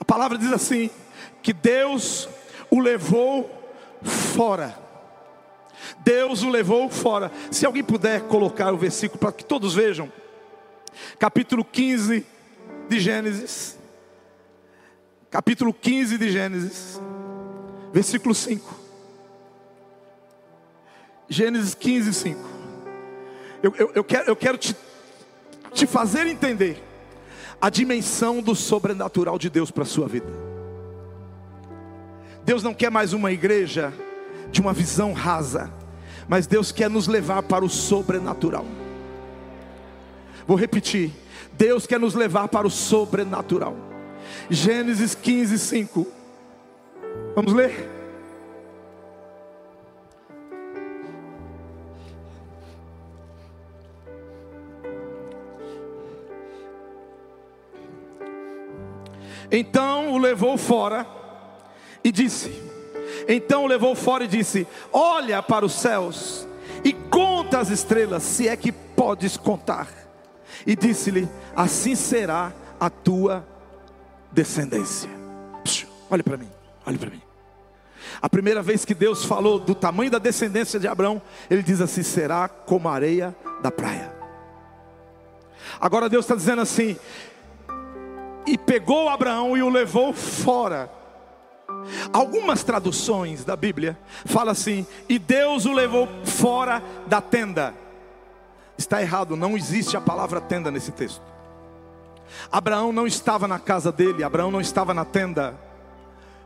[0.00, 0.90] a palavra diz assim:
[1.48, 2.28] que Deus
[2.70, 3.50] o levou
[4.02, 4.78] fora.
[6.00, 7.32] Deus o levou fora.
[7.50, 10.12] Se alguém puder colocar o versículo para que todos vejam,
[11.18, 12.26] capítulo 15
[12.86, 13.78] de Gênesis,
[15.30, 17.00] capítulo 15 de Gênesis,
[17.94, 18.78] versículo 5.
[21.30, 22.40] Gênesis 15, 5.
[23.62, 24.76] Eu, eu, eu quero, eu quero te,
[25.72, 26.76] te fazer entender
[27.58, 30.47] a dimensão do sobrenatural de Deus para a sua vida.
[32.48, 33.92] Deus não quer mais uma igreja
[34.50, 35.70] de uma visão rasa,
[36.26, 38.64] mas Deus quer nos levar para o sobrenatural.
[40.46, 41.12] Vou repetir:
[41.52, 43.76] Deus quer nos levar para o sobrenatural.
[44.48, 46.06] Gênesis 15, 5.
[47.34, 47.86] Vamos ler?
[59.50, 61.17] Então o levou fora
[62.02, 62.62] e disse:
[63.28, 66.46] Então levou fora e disse: Olha para os céus
[66.84, 69.88] e conta as estrelas, se é que podes contar.
[70.66, 73.46] E disse-lhe: Assim será a tua
[74.32, 75.10] descendência.
[76.10, 76.50] olha para mim,
[76.86, 77.22] olha para mim.
[78.20, 82.02] A primeira vez que Deus falou do tamanho da descendência de Abraão, ele diz assim:
[82.02, 84.12] será como a areia da praia.
[85.80, 86.96] Agora Deus está dizendo assim:
[88.46, 90.90] e pegou Abraão e o levou fora.
[92.12, 97.74] Algumas traduções da Bíblia fala assim: e Deus o levou fora da tenda.
[98.76, 101.22] Está errado, não existe a palavra tenda nesse texto.
[102.50, 105.54] Abraão não estava na casa dele, Abraão não estava na tenda.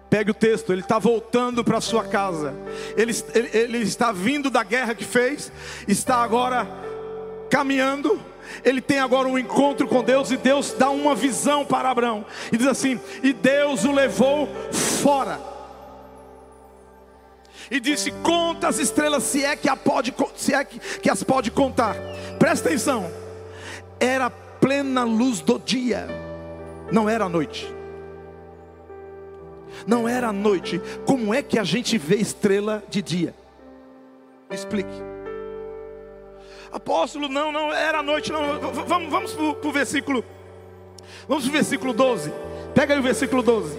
[0.08, 2.54] Pegue o texto, ele está voltando para sua casa,
[2.98, 5.50] ele, ele, ele está vindo da guerra que fez,
[5.88, 6.68] está agora
[7.48, 8.20] caminhando
[8.64, 12.56] ele tem agora um encontro com Deus e Deus dá uma visão para Abraão e
[12.56, 15.40] diz assim: "E Deus o levou fora".
[17.70, 21.22] E disse: "Conta as estrelas se é que a pode se é que, que as
[21.22, 21.96] pode contar".
[22.38, 23.10] Presta atenção.
[23.98, 26.06] Era plena luz do dia.
[26.90, 27.72] Não era noite.
[29.86, 30.80] Não era noite.
[31.06, 33.34] Como é que a gente vê estrela de dia?
[34.50, 35.11] Explique.
[36.72, 38.58] Apóstolo, não, não, era noite, não.
[38.86, 40.24] Vamos, vamos para o versículo.
[41.28, 42.32] Vamos para o versículo 12.
[42.74, 43.78] Pega aí o versículo 12.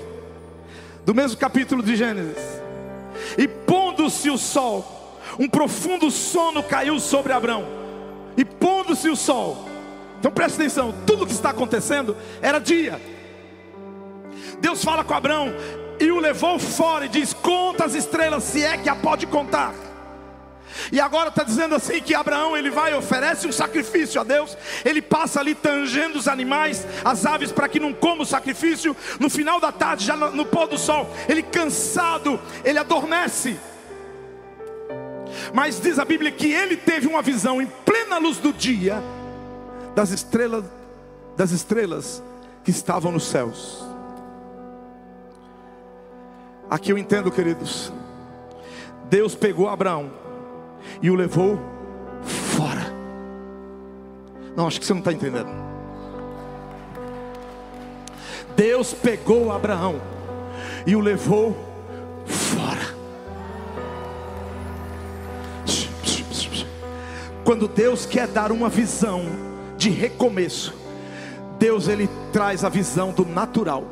[1.04, 2.62] Do mesmo capítulo de Gênesis.
[3.38, 7.66] E pondo-se o sol, um profundo sono caiu sobre Abraão.
[8.38, 9.68] E pondo-se o sol.
[10.20, 13.02] Então presta atenção, tudo que está acontecendo era dia.
[14.62, 15.54] Deus fala com Abraão
[16.00, 19.74] e o levou fora e diz: Conta as estrelas, se é que a pode contar.
[20.92, 24.58] E agora está dizendo assim que Abraão ele vai oferece um sacrifício a Deus.
[24.84, 28.96] Ele passa ali tangendo os animais, as aves para que não comam o sacrifício.
[29.20, 33.58] No final da tarde, já no, no pôr do sol, ele cansado, ele adormece.
[35.54, 39.02] Mas diz a Bíblia que ele teve uma visão em plena luz do dia
[39.96, 40.66] das estrelas,
[41.36, 42.24] das estrelas
[42.64, 43.84] que estavam nos céus.
[46.70, 47.92] Aqui eu entendo, queridos.
[49.10, 50.23] Deus pegou Abraão
[51.02, 51.60] e o levou
[52.24, 52.94] fora.
[54.56, 55.50] Não, acho que você não está entendendo.
[58.56, 60.00] Deus pegou Abraão
[60.86, 61.56] e o levou
[62.26, 62.94] fora.
[67.44, 69.26] Quando Deus quer dar uma visão
[69.78, 70.74] de recomeço,
[71.60, 73.84] Deus ele traz a visão do natural,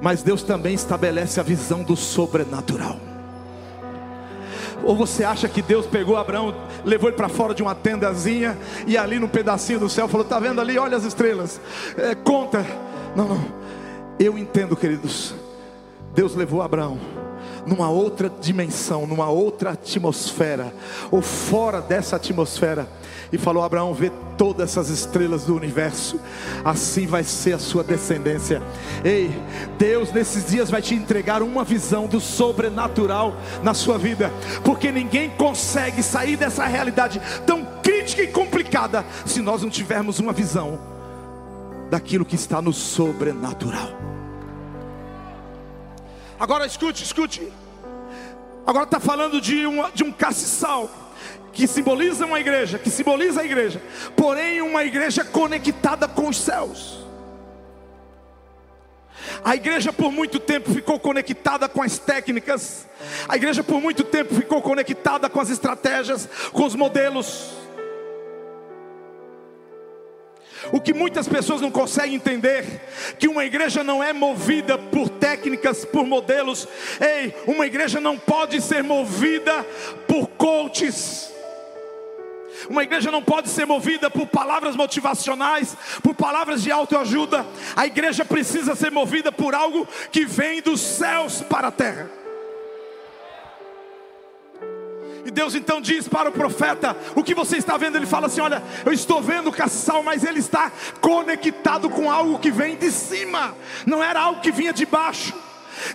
[0.00, 3.13] mas Deus também estabelece a visão do sobrenatural.
[4.84, 8.96] Ou você acha que Deus pegou Abraão, levou ele para fora de uma tendazinha e
[8.96, 10.78] ali no pedacinho do céu falou: "Tá vendo ali?
[10.78, 11.60] Olha as estrelas.
[11.96, 12.64] É, conta".
[13.16, 13.44] Não, não.
[14.18, 15.34] Eu entendo, queridos.
[16.14, 16.98] Deus levou Abraão
[17.66, 20.72] numa outra dimensão, numa outra atmosfera,
[21.10, 22.88] ou fora dessa atmosfera
[23.32, 26.20] e falou: Abraão, vê todas essas estrelas do universo,
[26.64, 28.62] assim vai ser a sua descendência.
[29.04, 29.30] Ei,
[29.78, 34.30] Deus nesses dias vai te entregar uma visão do sobrenatural na sua vida,
[34.62, 40.32] porque ninguém consegue sair dessa realidade tão crítica e complicada se nós não tivermos uma
[40.32, 40.78] visão
[41.90, 44.03] daquilo que está no sobrenatural.
[46.44, 47.50] Agora escute, escute.
[48.66, 50.90] Agora está falando de, uma, de um castiçal
[51.54, 53.80] que simboliza uma igreja, que simboliza a igreja,
[54.14, 57.02] porém uma igreja conectada com os céus.
[59.42, 62.86] A igreja por muito tempo ficou conectada com as técnicas,
[63.26, 67.63] a igreja por muito tempo ficou conectada com as estratégias, com os modelos.
[70.72, 72.64] O que muitas pessoas não conseguem entender,
[73.18, 76.66] que uma igreja não é movida por técnicas, por modelos.
[77.00, 79.64] Ei, uma igreja não pode ser movida
[80.06, 81.32] por coaches.
[82.68, 87.44] Uma igreja não pode ser movida por palavras motivacionais, por palavras de autoajuda.
[87.76, 92.23] A igreja precisa ser movida por algo que vem dos céus para a terra.
[95.24, 97.96] E Deus então diz para o profeta: O que você está vendo?
[97.96, 102.38] Ele fala assim: Olha, eu estou vendo o caçal, mas ele está conectado com algo
[102.38, 103.54] que vem de cima,
[103.86, 105.32] não era algo que vinha de baixo.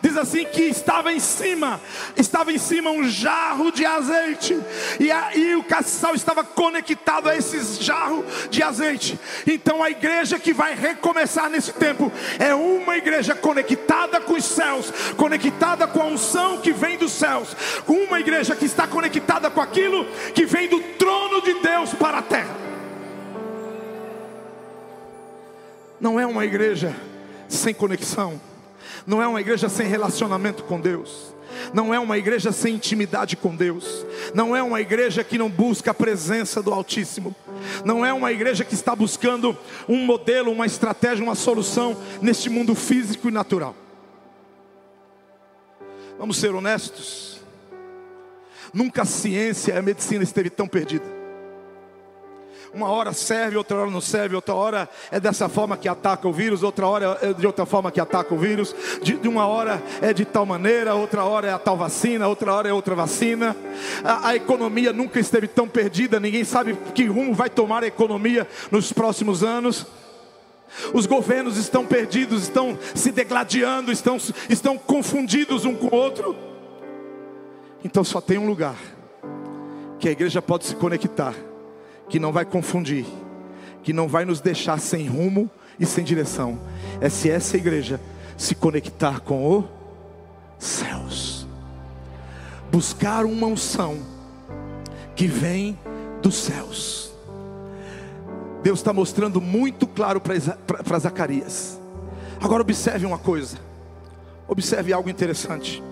[0.02, 1.80] Diz assim que estava em cima,
[2.16, 4.60] estava em cima um jarro de azeite,
[5.00, 9.20] e aí o caçal estava conectado a esse jarro de azeite.
[9.46, 14.92] Então a igreja que vai recomeçar nesse tempo é uma igreja conectada com os céus,
[15.18, 17.56] conectada com a unção que vem dos céus,
[17.88, 22.22] uma igreja que está conectada com aquilo que vem do trono de Deus para a
[22.22, 22.56] terra.
[26.00, 26.96] Não é uma igreja
[27.48, 28.40] sem conexão
[29.10, 31.34] não é uma igreja sem relacionamento com Deus.
[31.74, 34.06] Não é uma igreja sem intimidade com Deus.
[34.36, 37.36] Não é uma igreja que não busca a presença do Altíssimo.
[37.84, 42.76] Não é uma igreja que está buscando um modelo, uma estratégia, uma solução neste mundo
[42.76, 43.76] físico e natural.
[46.20, 47.42] Vamos ser honestos.
[48.72, 51.19] Nunca a ciência e a medicina esteve tão perdida.
[52.72, 56.32] Uma hora serve, outra hora não serve, outra hora é dessa forma que ataca o
[56.32, 59.82] vírus, outra hora é de outra forma que ataca o vírus, de, de uma hora
[60.02, 63.58] é de tal maneira, outra hora é a tal vacina, outra hora é outra vacina.
[64.04, 68.48] A, a economia nunca esteve tão perdida, ninguém sabe que rumo vai tomar a economia
[68.70, 69.88] nos próximos anos.
[70.94, 76.36] Os governos estão perdidos, estão se degladiando, estão, estão confundidos um com o outro.
[77.84, 78.76] Então só tem um lugar
[80.00, 81.34] que a igreja pode se conectar
[82.10, 83.06] que não vai confundir,
[83.84, 86.60] que não vai nos deixar sem rumo e sem direção.
[87.00, 88.02] É se essa igreja
[88.36, 91.48] se conectar com os céus,
[92.72, 94.00] buscar uma unção
[95.16, 95.78] que vem
[96.22, 97.14] dos céus.
[98.64, 101.80] Deus está mostrando muito claro para Zacarias.
[102.42, 103.58] Agora observe uma coisa,
[104.48, 105.84] observe algo interessante.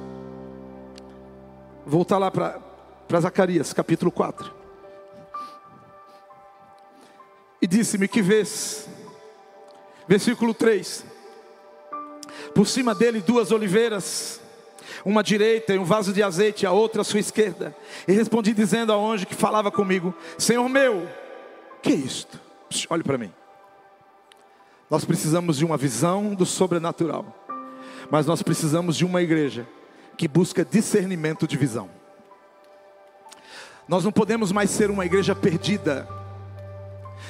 [1.85, 4.56] Voltar lá para Zacarias, capítulo 4.
[7.61, 8.87] E disse-me: Que vês?
[10.07, 11.05] Versículo 3:
[12.53, 14.39] Por cima dele duas oliveiras,
[15.03, 17.75] uma direita e um vaso de azeite, a outra à sua esquerda.
[18.07, 21.07] E respondi dizendo ao anjo que falava comigo: Senhor meu,
[21.81, 22.47] que é isto?
[22.89, 23.31] olhe para mim.
[24.89, 27.25] Nós precisamos de uma visão do sobrenatural,
[28.09, 29.67] mas nós precisamos de uma igreja
[30.17, 31.89] que busca discernimento de visão.
[33.87, 36.07] Nós não podemos mais ser uma igreja perdida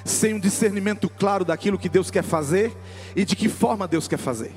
[0.04, 2.76] sem um discernimento claro daquilo que Deus quer fazer
[3.16, 4.54] e de que forma Deus quer fazer.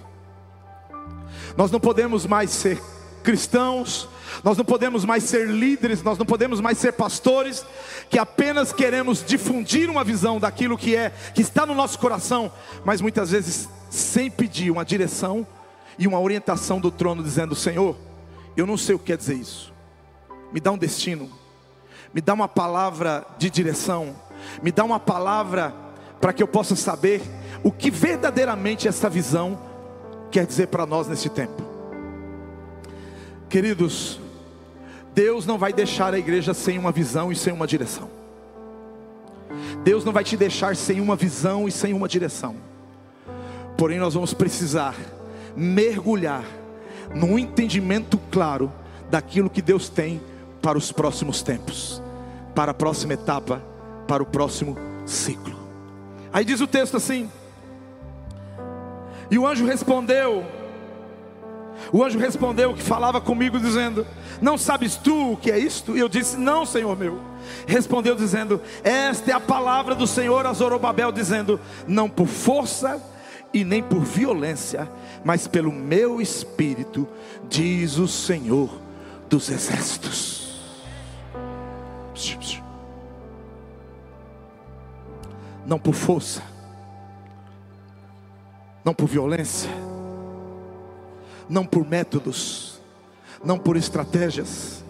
[1.56, 2.80] Nós não podemos mais ser
[3.22, 4.08] cristãos,
[4.42, 7.64] nós não podemos mais ser líderes, nós não podemos mais ser pastores
[8.08, 12.50] que apenas queremos difundir uma visão daquilo que é, que está no nosso coração,
[12.84, 15.46] mas muitas vezes sem pedir uma direção
[15.98, 17.96] e uma orientação do trono dizendo: "Senhor,
[18.56, 19.72] eu não sei o que quer dizer isso.
[20.52, 21.30] Me dá um destino.
[22.12, 24.14] Me dá uma palavra de direção."
[24.62, 25.74] Me dá uma palavra
[26.20, 27.22] para que eu possa saber
[27.62, 29.58] o que verdadeiramente essa visão
[30.30, 31.62] quer dizer para nós nesse tempo.
[33.48, 34.20] Queridos,
[35.14, 38.08] Deus não vai deixar a igreja sem uma visão e sem uma direção.
[39.82, 42.54] Deus não vai te deixar sem uma visão e sem uma direção.
[43.76, 44.94] Porém, nós vamos precisar
[45.56, 46.44] mergulhar
[47.14, 48.70] num entendimento claro
[49.10, 50.20] daquilo que Deus tem
[50.62, 52.00] para os próximos tempos,
[52.54, 53.69] para a próxima etapa
[54.10, 55.56] para o próximo ciclo.
[56.32, 57.30] Aí diz o texto assim:
[59.30, 60.44] E o anjo respondeu,
[61.92, 64.04] o anjo respondeu que falava comigo, dizendo:
[64.42, 65.96] Não sabes tu o que é isto?
[65.96, 67.20] E eu disse: Não, Senhor meu.
[67.68, 73.00] Respondeu, dizendo: Esta é a palavra do Senhor a Zorobabel, dizendo: Não por força
[73.54, 74.90] e nem por violência,
[75.22, 77.06] mas pelo meu espírito,
[77.48, 78.70] diz o Senhor
[79.28, 80.40] dos exércitos.
[85.66, 86.42] Não por força,
[88.84, 89.70] não por violência,
[91.48, 92.80] não por métodos,
[93.44, 94.82] não por estratégias.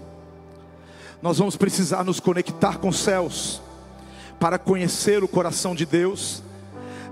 [1.22, 3.60] Nós vamos precisar nos conectar com os céus
[4.38, 6.42] para conhecer o coração de Deus,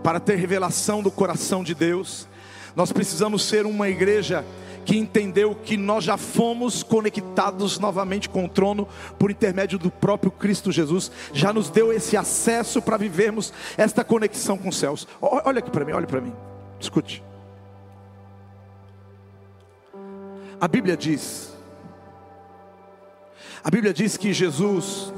[0.02, 2.26] para ter revelação do coração de Deus.
[2.74, 4.44] Nós precisamos ser uma igreja
[4.88, 10.30] que entendeu que nós já fomos conectados novamente com o trono por intermédio do próprio
[10.30, 15.06] Cristo Jesus, já nos deu esse acesso para vivermos esta conexão com os céus.
[15.20, 16.32] Olha aqui para mim, olha para mim,
[16.80, 17.22] escute.
[20.58, 21.54] A Bíblia diz,
[23.62, 25.12] a Bíblia diz que Jesus,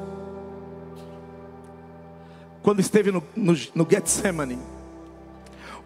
[2.61, 4.59] quando esteve no, no, no Getsemane,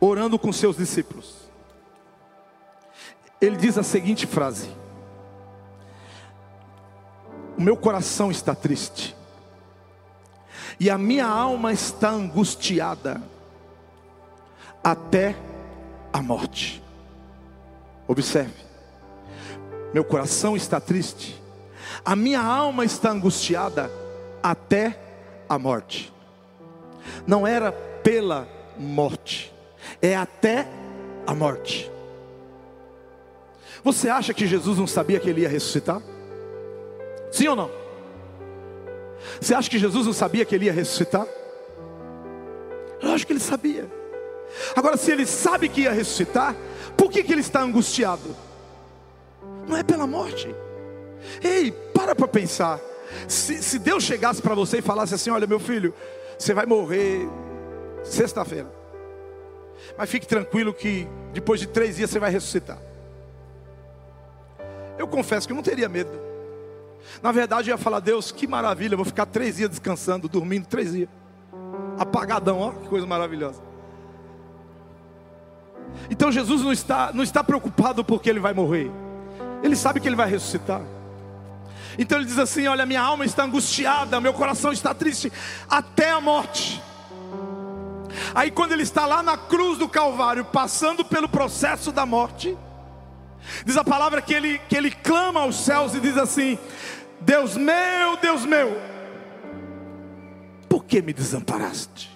[0.01, 1.44] orando com seus discípulos,
[3.45, 4.69] ele diz a seguinte frase:
[7.57, 9.17] O meu coração está triste,
[10.79, 13.23] e a minha alma está angustiada
[14.83, 15.37] até
[16.13, 16.83] a morte.
[18.07, 18.55] Observe,
[19.93, 21.41] meu coração está triste,
[22.05, 23.91] a minha alma está angustiada
[24.43, 24.99] até
[25.49, 26.13] a morte.
[27.27, 29.53] Não era pela morte,
[30.01, 30.69] é até
[31.27, 31.94] a morte.
[33.85, 36.01] Você acha que Jesus não sabia que ele ia ressuscitar?
[37.31, 37.71] Sim ou não?
[39.39, 41.27] Você acha que Jesus não sabia que ele ia ressuscitar?
[43.03, 43.87] Eu acho que ele sabia.
[44.75, 46.57] Agora, se ele sabe que ia ressuscitar,
[46.97, 48.35] por que, que ele está angustiado?
[49.69, 50.55] Não é pela morte.
[51.43, 52.81] Ei, para para pensar.
[53.29, 55.93] Se, se Deus chegasse para você e falasse assim: Olha, meu filho,
[56.39, 57.29] você vai morrer
[58.03, 58.71] sexta-feira,
[59.97, 62.79] mas fique tranquilo que depois de três dias você vai ressuscitar.
[64.99, 66.11] Eu confesso que eu não teria medo.
[67.23, 70.67] Na verdade, eu ia falar, Deus, que maravilha, eu vou ficar três dias descansando, dormindo
[70.67, 71.09] três dias.
[71.99, 73.63] Apagadão, ó, que coisa maravilhosa.
[76.11, 78.91] Então Jesus não está, não está preocupado porque ele vai morrer.
[79.63, 80.83] Ele sabe que ele vai ressuscitar.
[81.99, 85.33] Então ele diz assim: Olha, minha alma está angustiada, meu coração está triste
[85.69, 86.83] até a morte.
[88.35, 92.57] Aí, quando ele está lá na cruz do Calvário, passando pelo processo da morte,
[93.65, 96.59] Diz a palavra que ele, que ele clama aos céus e diz assim:
[97.21, 98.77] Deus meu, Deus meu,
[100.69, 102.13] por que me desamparaste?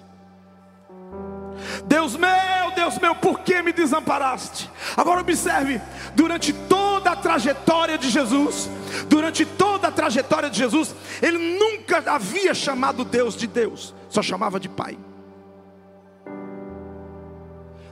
[1.86, 4.70] Deus meu, Deus meu, por que me desamparaste?
[4.96, 5.80] Agora observe,
[6.14, 8.70] durante toda a trajetória de Jesus,
[9.08, 14.60] durante toda a trajetória de Jesus, ele nunca havia chamado Deus de Deus, só chamava
[14.60, 14.98] de Pai.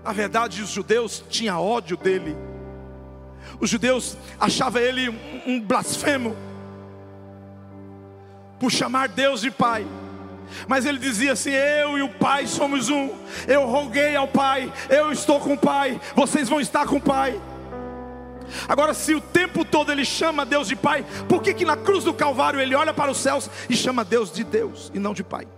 [0.04, 2.36] Na verdade, os judeus tinham ódio dele
[3.60, 5.08] os judeus achavam ele
[5.46, 6.36] um blasfemo
[8.58, 9.86] por chamar Deus de Pai.
[10.68, 13.10] Mas ele dizia assim: Eu e o Pai somos um.
[13.46, 17.40] Eu roguei ao Pai, eu estou com o Pai, vocês vão estar com o Pai.
[18.68, 22.04] Agora, se o tempo todo ele chama Deus de Pai, por que, que na cruz
[22.04, 25.24] do Calvário ele olha para os céus e chama Deus de Deus e não de
[25.24, 25.48] Pai?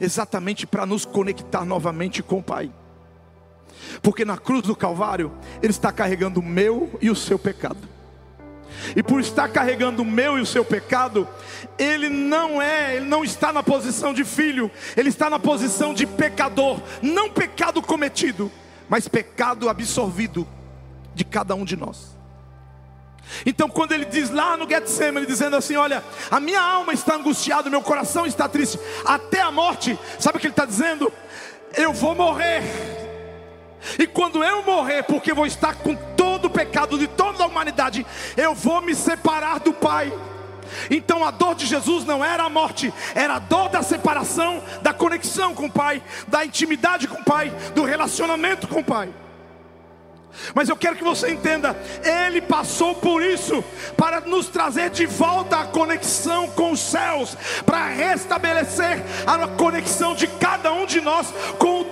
[0.00, 2.72] Exatamente para nos conectar novamente com o Pai
[4.02, 5.32] porque na cruz do Calvário
[5.62, 7.94] Ele está carregando o meu e o seu pecado.
[8.96, 11.26] E por estar carregando o meu e o seu pecado,
[11.78, 16.06] ele não é, ele não está na posição de filho, ele está na posição de
[16.06, 18.50] pecador, não pecado cometido,
[18.88, 20.46] mas pecado absorvido
[21.14, 22.14] de cada um de nós.
[23.46, 27.70] Então, quando ele diz lá no Getsemane, dizendo assim: Olha, a minha alma está angustiada,
[27.70, 31.10] meu coração está triste, até a morte, sabe o que ele está dizendo?
[31.74, 32.62] Eu vou morrer,
[33.98, 38.06] e quando eu morrer, porque vou estar com todo o pecado de toda a humanidade,
[38.36, 40.12] eu vou me separar do Pai.
[40.90, 44.92] Então a dor de Jesus não era a morte, era a dor da separação, da
[44.92, 49.12] conexão com o Pai, da intimidade com o Pai, do relacionamento com o Pai.
[50.54, 53.62] Mas eu quero que você entenda, Ele passou por isso
[53.96, 60.26] para nos trazer de volta a conexão com os céus, para restabelecer a conexão de
[60.26, 61.84] cada um de nós com o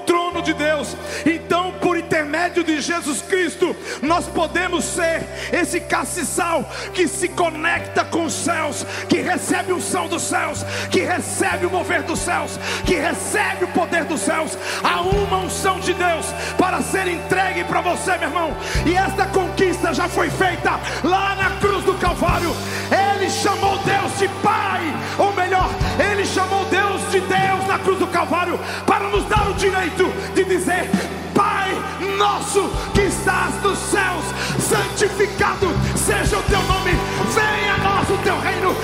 [0.43, 0.97] de Deus.
[1.25, 8.25] Então, por intermédio de Jesus Cristo, nós podemos ser esse castiçal que se conecta com
[8.25, 12.95] os céus, que recebe o som dos céus, que recebe o mover dos céus, que
[12.95, 14.57] recebe o poder dos céus.
[14.83, 16.27] Há uma unção de Deus
[16.59, 18.57] para ser entregue para você, meu irmão.
[18.87, 22.55] E esta conquista já foi feita lá na cruz do Calvário.
[22.91, 24.83] Ele chamou Deus de Pai,
[25.19, 29.55] ou melhor, ele chamou Deus de Deus na cruz do Calvário para nos dar o
[29.55, 30.91] direito de dizer:
[31.35, 31.71] Pai
[32.19, 34.25] nosso que estás nos céus,
[34.61, 35.67] santificado
[35.97, 36.93] seja o teu nome.
[37.35, 38.75] Venha a nós o teu reino,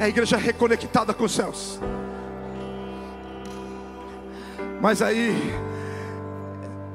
[0.00, 1.78] é a igreja reconectada com os céus.
[4.80, 5.34] Mas aí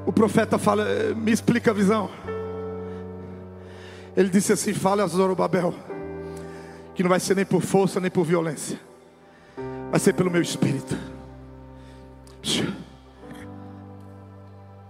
[0.04, 0.84] o profeta fala:
[1.16, 2.10] Me explica a visão.
[4.16, 5.74] Ele disse assim: Fala a Zorobabel,
[6.94, 8.78] que não vai ser nem por força nem por violência,
[9.90, 10.96] vai ser pelo meu espírito.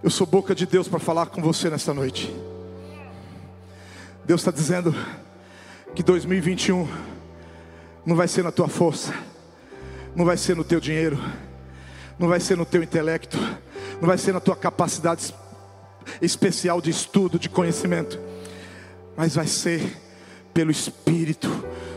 [0.03, 2.35] Eu sou boca de Deus para falar com você nesta noite.
[4.31, 4.95] Deus está dizendo
[5.93, 6.89] que 2021
[8.07, 9.13] não vai ser na tua força,
[10.15, 11.19] não vai ser no teu dinheiro,
[12.17, 13.37] não vai ser no teu intelecto,
[14.01, 15.35] não vai ser na tua capacidade
[16.23, 18.21] especial de estudo, de conhecimento,
[19.17, 19.97] mas vai ser
[20.55, 21.49] pelo Espírito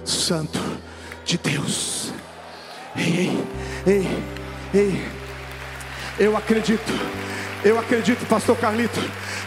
[0.04, 0.58] Santo
[1.24, 2.12] de Deus.
[2.96, 3.30] Ei,
[3.86, 4.08] ei,
[4.74, 5.08] ei,
[6.18, 6.94] eu acredito,
[7.64, 9.00] eu acredito, Pastor Carlito,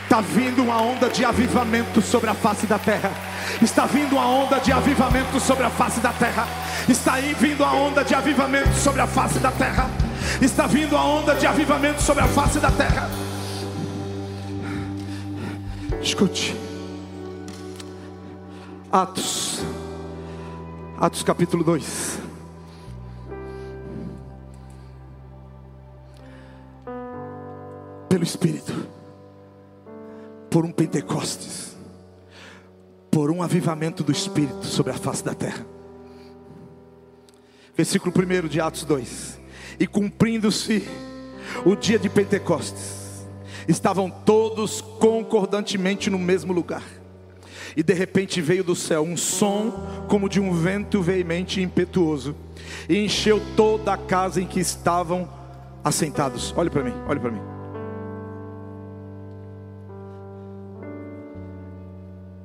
[0.02, 3.12] está vindo uma onda de avivamento sobre a face da terra.
[3.60, 6.48] Está vindo uma onda de avivamento sobre a face da terra.
[6.88, 9.90] Está aí vindo a onda de avivamento sobre a face da terra.
[10.40, 13.10] Está vindo a onda de avivamento sobre a face da terra.
[16.00, 16.56] Escute.
[18.90, 19.60] Atos.
[20.98, 22.25] Atos capítulo 2.
[28.16, 28.72] Pelo Espírito.
[30.48, 31.76] Por um Pentecostes.
[33.10, 35.66] Por um avivamento do Espírito sobre a face da terra.
[37.76, 39.38] Versículo 1 de Atos 2
[39.78, 40.88] e cumprindo-se
[41.66, 43.26] o dia de Pentecostes,
[43.68, 46.84] estavam todos concordantemente no mesmo lugar.
[47.76, 52.34] E de repente veio do céu um som como de um vento veemente e impetuoso,
[52.88, 55.28] e encheu toda a casa em que estavam
[55.84, 56.54] assentados.
[56.56, 57.55] Olhe para mim, olhe para mim.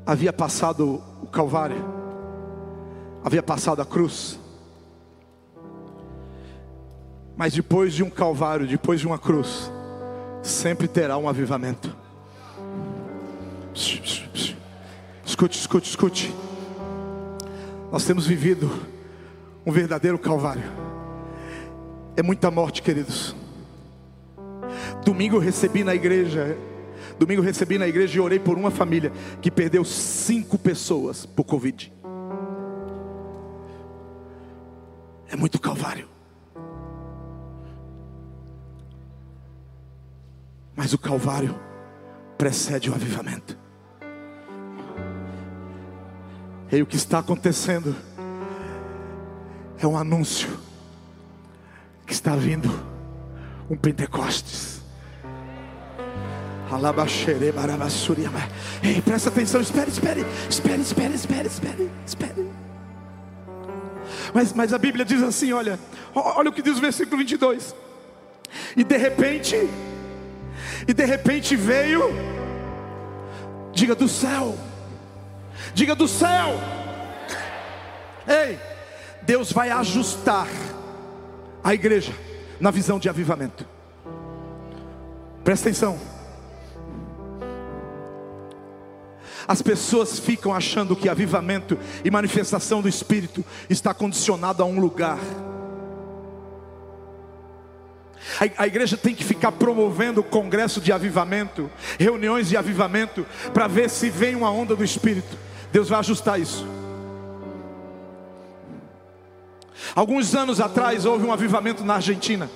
[0.05, 1.83] Havia passado o Calvário,
[3.23, 4.39] havia passado a cruz,
[7.37, 9.71] mas depois de um calvário, depois de uma cruz,
[10.43, 11.95] sempre terá um avivamento.
[13.73, 16.35] Escute, escute, escute.
[17.91, 18.69] Nós temos vivido
[19.65, 20.63] um verdadeiro calvário.
[22.15, 23.35] É muita morte, queridos.
[25.03, 26.57] Domingo eu recebi na igreja,
[27.21, 31.93] domingo recebi na igreja e orei por uma família que perdeu cinco pessoas por Covid.
[35.29, 36.09] É muito calvário.
[40.75, 41.59] Mas o Calvário
[42.39, 43.55] precede o avivamento.
[46.71, 47.95] E o que está acontecendo
[49.77, 50.49] é um anúncio
[52.07, 52.67] que está vindo
[53.69, 54.80] um Pentecostes.
[58.83, 62.51] Ei, presta atenção, espere, espere, espere, espere, espere, espere, espere.
[64.33, 65.79] Mas, mas a Bíblia diz assim: olha,
[66.15, 67.75] olha o que diz o versículo 22.
[68.75, 69.55] E de repente,
[70.87, 72.03] e de repente veio,
[73.73, 74.57] diga do céu,
[75.73, 76.59] diga do céu,
[78.27, 78.57] ei,
[79.21, 80.47] Deus vai ajustar
[81.63, 82.13] a igreja
[82.59, 83.65] na visão de avivamento.
[85.43, 86.20] Presta atenção.
[89.51, 95.19] As pessoas ficam achando que avivamento e manifestação do Espírito está condicionado a um lugar.
[98.57, 104.09] A, igreja tem que ficar promovendo congresso de avivamento, reuniões de avivamento, para ver se
[104.09, 105.37] vem uma onda do Espírito.
[105.69, 106.65] Deus vai ajustar isso.
[109.93, 112.49] Alguns anos atrás houve um avivamento na Argentina.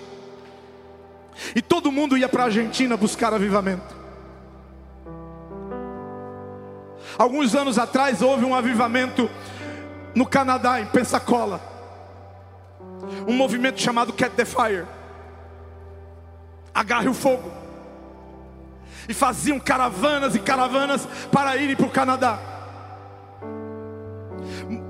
[1.53, 4.04] E todo mundo ia para a Argentina buscar avivamento.
[7.17, 9.29] Alguns anos atrás houve um avivamento
[10.13, 11.61] no Canadá, em Pensacola.
[13.27, 14.85] Um movimento chamado Cat the Fire
[16.73, 17.51] agarre o fogo.
[19.07, 22.39] E faziam caravanas e caravanas para irem para o Canadá.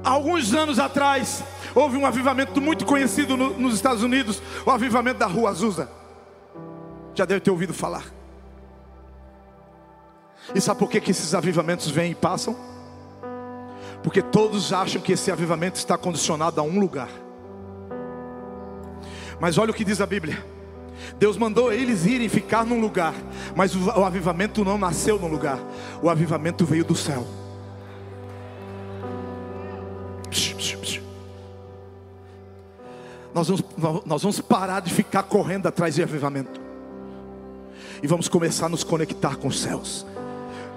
[0.03, 5.27] Alguns anos atrás, houve um avivamento muito conhecido no, nos Estados Unidos o avivamento da
[5.27, 5.89] Rua Azusa.
[7.13, 8.14] Já deve ter ouvido falar.
[10.53, 12.55] E sabe por que, que esses avivamentos vêm e passam?
[14.03, 17.09] Porque todos acham que esse avivamento está condicionado a um lugar.
[19.39, 20.43] Mas olha o que diz a Bíblia.
[21.17, 23.13] Deus mandou eles irem ficar num lugar,
[23.55, 25.59] mas o, avivamento não nasceu num lugar,
[26.01, 27.25] o avivamento veio do céu.
[33.33, 33.63] Nós vamos,
[34.05, 36.61] nós vamos parar de ficar correndo atrás de avivamento
[38.01, 40.05] e vamos começar a nos conectar com os céus.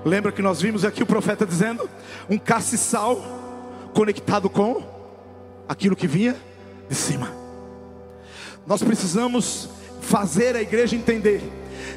[0.09, 1.89] Lembra que nós vimos aqui o profeta dizendo:
[2.31, 3.21] um castiçal
[3.93, 4.83] conectado com
[5.69, 6.35] aquilo que vinha
[6.89, 7.31] de cima.
[8.67, 9.69] Nós precisamos
[10.01, 11.43] fazer a igreja entender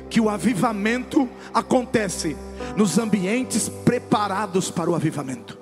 [0.09, 2.35] que o avivamento acontece
[2.75, 5.57] nos ambientes preparados para o avivamento.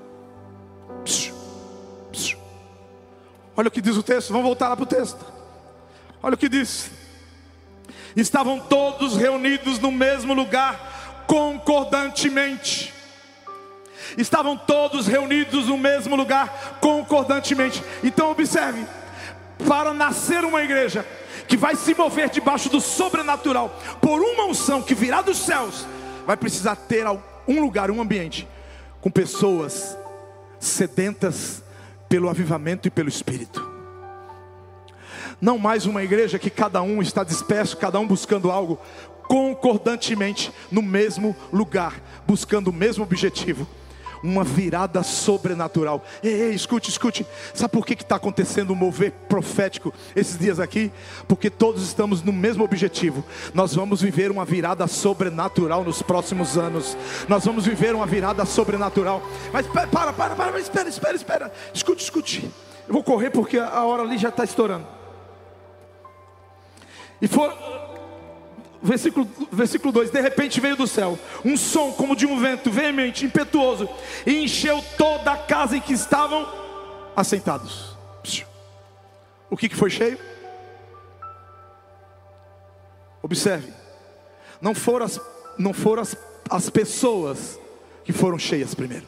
[3.55, 5.23] Olha o que diz o texto, vamos voltar lá para o texto.
[6.23, 6.89] Olha o que diz:
[8.15, 10.98] estavam todos reunidos no mesmo lugar,
[11.29, 12.91] concordantemente.
[14.17, 17.83] Estavam todos reunidos no mesmo lugar, concordantemente.
[18.03, 18.83] Então, observe:
[19.67, 21.05] para nascer uma igreja
[21.47, 25.85] que vai se mover debaixo do sobrenatural, por uma unção que virá dos céus,
[26.25, 27.05] vai precisar ter
[27.47, 28.47] um lugar, um ambiente,
[28.99, 29.95] com pessoas
[30.59, 31.63] sedentas
[32.07, 33.69] pelo avivamento e pelo Espírito.
[35.39, 38.79] Não mais uma igreja que cada um está disperso, cada um buscando algo
[39.29, 43.67] concordantemente no mesmo lugar, buscando o mesmo objetivo
[44.21, 46.03] uma virada sobrenatural.
[46.21, 47.25] Ei, ei, escute, escute.
[47.53, 50.91] Sabe por que está acontecendo um mover profético esses dias aqui?
[51.25, 53.23] Porque todos estamos no mesmo objetivo.
[53.53, 56.97] Nós vamos viver uma virada sobrenatural nos próximos anos.
[57.29, 59.21] Nós vamos viver uma virada sobrenatural.
[59.53, 61.53] Mas para, para, para, espera, espera, espera.
[61.73, 62.51] Escute, escute.
[62.87, 64.85] Eu vou correr porque a hora ali já está estourando.
[67.21, 67.53] E for,
[68.81, 73.25] Versículo, versículo 2: De repente veio do céu um som como de um vento veemente,
[73.25, 73.89] impetuoso,
[74.25, 76.47] e encheu toda a casa em que estavam
[77.15, 77.97] assentados.
[79.49, 80.17] O que, que foi cheio?
[83.21, 83.73] Observe,
[84.61, 85.19] não foram, as,
[85.57, 86.15] não foram as,
[86.49, 87.59] as pessoas
[88.05, 89.05] que foram cheias primeiro.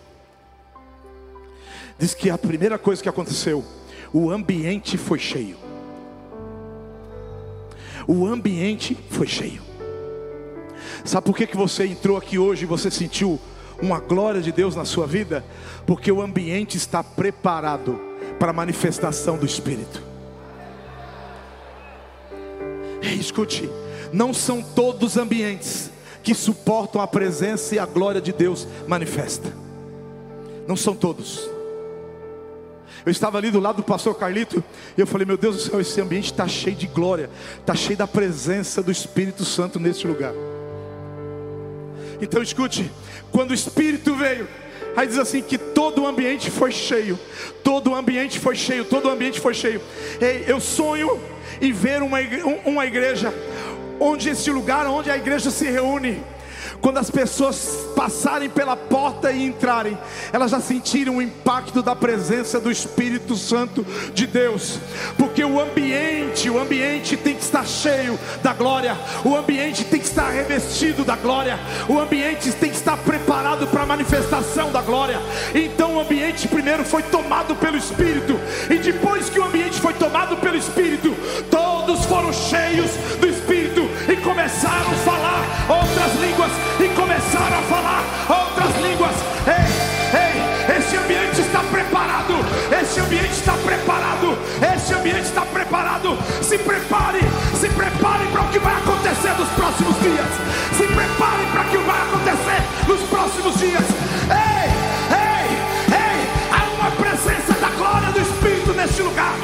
[1.97, 3.63] Diz que a primeira coisa que aconteceu,
[4.11, 5.70] o ambiente foi cheio
[8.07, 9.61] o ambiente foi cheio.
[11.03, 13.39] Sabe por que, que você entrou aqui hoje e você sentiu
[13.81, 15.43] uma glória de Deus na sua vida?
[15.85, 17.99] Porque o ambiente está preparado
[18.39, 20.01] para a manifestação do Espírito.
[23.01, 23.69] Escute,
[24.11, 25.91] não são todos os ambientes
[26.23, 29.51] que suportam a presença e a glória de Deus manifesta.
[30.67, 31.50] Não são todos.
[33.05, 34.63] Eu estava ali do lado do pastor Carlito
[34.97, 37.29] e eu falei: Meu Deus do céu, esse ambiente está cheio de glória,
[37.59, 40.33] está cheio da presença do Espírito Santo neste lugar.
[42.21, 42.91] Então escute:
[43.31, 44.47] quando o Espírito veio,
[44.95, 47.19] aí diz assim que todo o ambiente foi cheio,
[47.63, 49.81] todo o ambiente foi cheio, todo o ambiente foi cheio.
[50.19, 51.19] Ei, eu sonho
[51.59, 53.33] em ver uma igreja, uma igreja
[53.99, 56.21] onde esse lugar onde a igreja se reúne
[56.81, 59.97] quando as pessoas passarem pela porta e entrarem,
[60.33, 64.79] elas já sentiram o impacto da presença do Espírito Santo de Deus,
[65.17, 70.07] porque o ambiente, o ambiente tem que estar cheio da glória, o ambiente tem que
[70.07, 75.19] estar revestido da glória, o ambiente tem que estar preparado para a manifestação da glória.
[75.53, 80.35] Então o ambiente primeiro foi tomado pelo Espírito, e depois que o ambiente foi tomado
[80.37, 81.15] pelo Espírito,
[81.49, 85.20] todos foram cheios do Espírito e começaram a falar
[85.69, 89.15] outras línguas e começaram a falar outras línguas.
[89.47, 89.69] Ei,
[90.17, 92.33] ei, esse ambiente está preparado.
[92.81, 94.37] Esse ambiente está preparado.
[94.75, 96.17] Esse ambiente está preparado.
[96.41, 97.21] Se prepare,
[97.59, 100.31] se prepare para o que vai acontecer nos próximos dias.
[100.77, 103.85] Se prepare para o que vai acontecer nos próximos dias.
[104.29, 104.69] Ei,
[105.11, 105.47] ei,
[105.91, 109.35] ei, há uma presença da glória do Espírito neste lugar.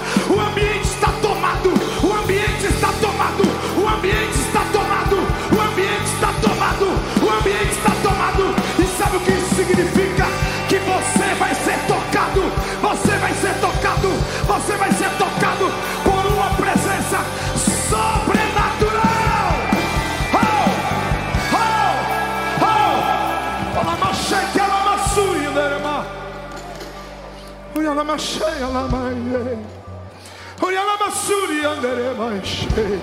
[30.62, 33.00] Oi, alamassuri, anderema, enchei.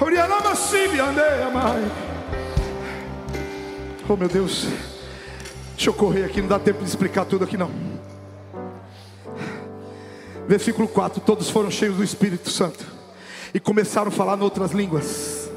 [0.00, 1.74] Oi, alamassibi, anderema.
[4.08, 4.68] Oh meu Deus,
[5.74, 7.70] deixa eu correr aqui, não dá tempo de explicar tudo aqui não.
[10.46, 12.86] Versículo 4: Todos foram cheios do Espírito Santo
[13.52, 15.50] e começaram a falar em outras línguas,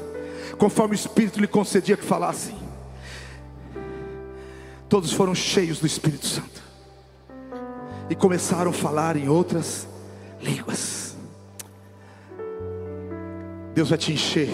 [0.58, 2.56] conforme o Espírito lhe concedia que falassem.
[4.88, 6.63] Todos foram cheios do Espírito Santo
[8.08, 9.88] e começaram a falar em outras
[10.40, 11.16] línguas.
[13.74, 14.50] Deus vai te encher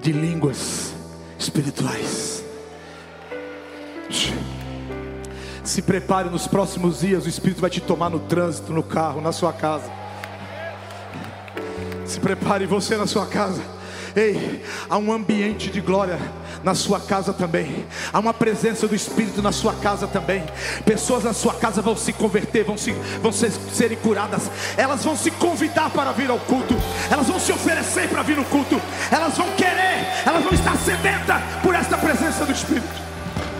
[0.00, 0.92] de línguas
[1.38, 2.44] espirituais.
[5.64, 9.30] Se prepare nos próximos dias, o Espírito vai te tomar no trânsito, no carro, na
[9.30, 9.88] sua casa.
[12.04, 13.62] Se prepare você na sua casa.
[14.14, 16.18] Ei, há um ambiente de glória
[16.62, 17.86] na sua casa também.
[18.12, 20.44] Há uma presença do Espírito na sua casa também.
[20.84, 22.92] Pessoas na sua casa vão se converter, vão, se,
[23.22, 24.50] vão ser, serem curadas.
[24.76, 26.74] Elas vão se convidar para vir ao culto.
[27.10, 28.80] Elas vão se oferecer para vir no culto.
[29.10, 33.10] Elas vão querer, elas vão estar sedentas por esta presença do Espírito.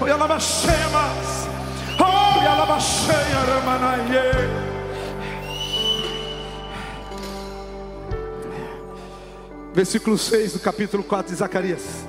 [0.00, 1.48] Oi, alabaxemas.
[1.98, 4.69] Oi, alabaxeia, ramanaie.
[9.80, 12.04] Versículo 6 do capítulo 4 de Zacarias.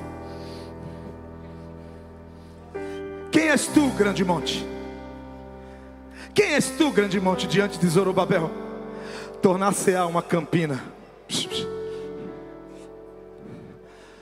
[3.31, 4.67] Quem és tu, grande monte?
[6.33, 8.51] Quem és tu, grande monte, diante de Zorobabel?
[9.41, 10.83] Tornar-se-á uma campina.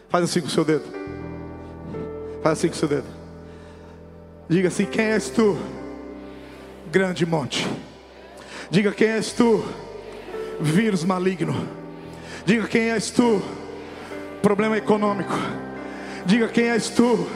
[0.10, 0.86] Faz assim com o seu dedo.
[2.43, 3.08] Faz assim com o seu dedo.
[4.47, 5.58] Diga assim: Quem és tu,
[6.91, 7.68] grande monte?
[8.70, 9.66] Diga: Quem és tu,
[10.62, 11.79] vírus maligno?
[12.46, 13.42] Diga quem és tu.
[14.42, 15.34] Problema econômico.
[16.26, 17.28] Diga quem és tu.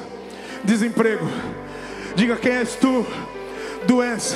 [0.64, 1.28] Desemprego.
[2.16, 3.06] Diga quem és tu.
[3.86, 4.36] Doença.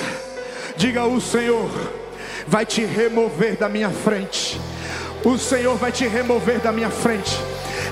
[0.78, 1.70] Diga o Senhor
[2.47, 4.59] vai te remover da minha frente.
[5.24, 7.38] O Senhor vai te remover da minha frente.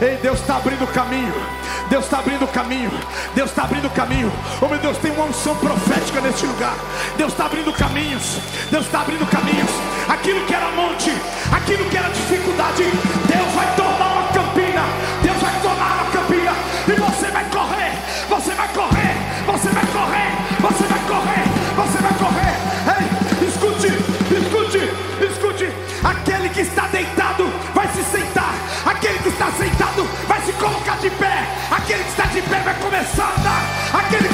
[0.01, 1.33] Ei, Deus está abrindo caminho.
[1.89, 2.91] Deus está abrindo caminho.
[3.33, 4.31] Deus está abrindo caminho.
[4.61, 6.75] Oh meu Deus, tem uma unção profética neste lugar.
[7.17, 8.37] Deus está abrindo caminhos.
[8.69, 9.69] Deus está abrindo caminhos.
[10.09, 11.11] Aquilo que era monte,
[11.51, 14.81] aquilo que era dificuldade, Deus vai tornar uma campina.
[15.21, 16.51] Deus vai tornar uma campina.
[16.87, 17.91] E você vai correr.
[18.29, 19.15] Você vai correr.
[19.47, 20.31] Você vai correr.
[20.61, 21.14] Você vai correr.
[29.05, 31.45] Aquele que está sentado vai se colocar de pé.
[31.69, 33.63] Aquele que está de pé vai começar a andar.
[33.93, 34.33] Aquele que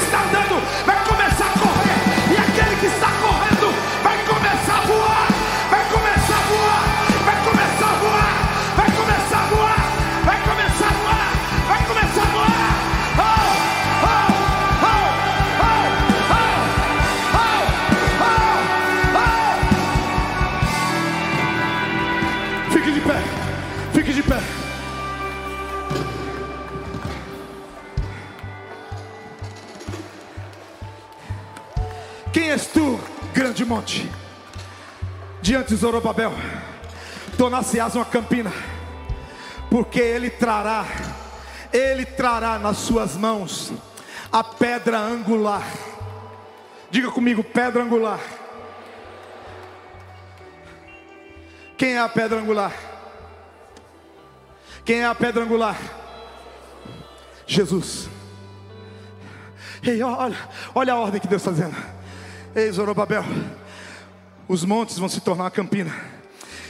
[33.71, 34.11] monte?
[35.41, 36.33] Diante de Zorobabel,
[37.37, 38.51] tornar-se-ás uma campina,
[39.69, 40.85] porque ele trará,
[41.71, 43.71] ele trará nas suas mãos
[44.29, 45.65] a pedra angular.
[46.89, 48.19] Diga comigo, pedra angular.
[51.77, 52.73] Quem é a pedra angular?
[54.83, 55.77] Quem é a pedra angular?
[57.47, 58.09] Jesus.
[59.81, 60.37] Ei, olha,
[60.75, 61.75] olha a ordem que Deus está dizendo.
[62.53, 63.23] Ei, Zorobabel,
[64.47, 65.93] os montes vão se tornar uma campina,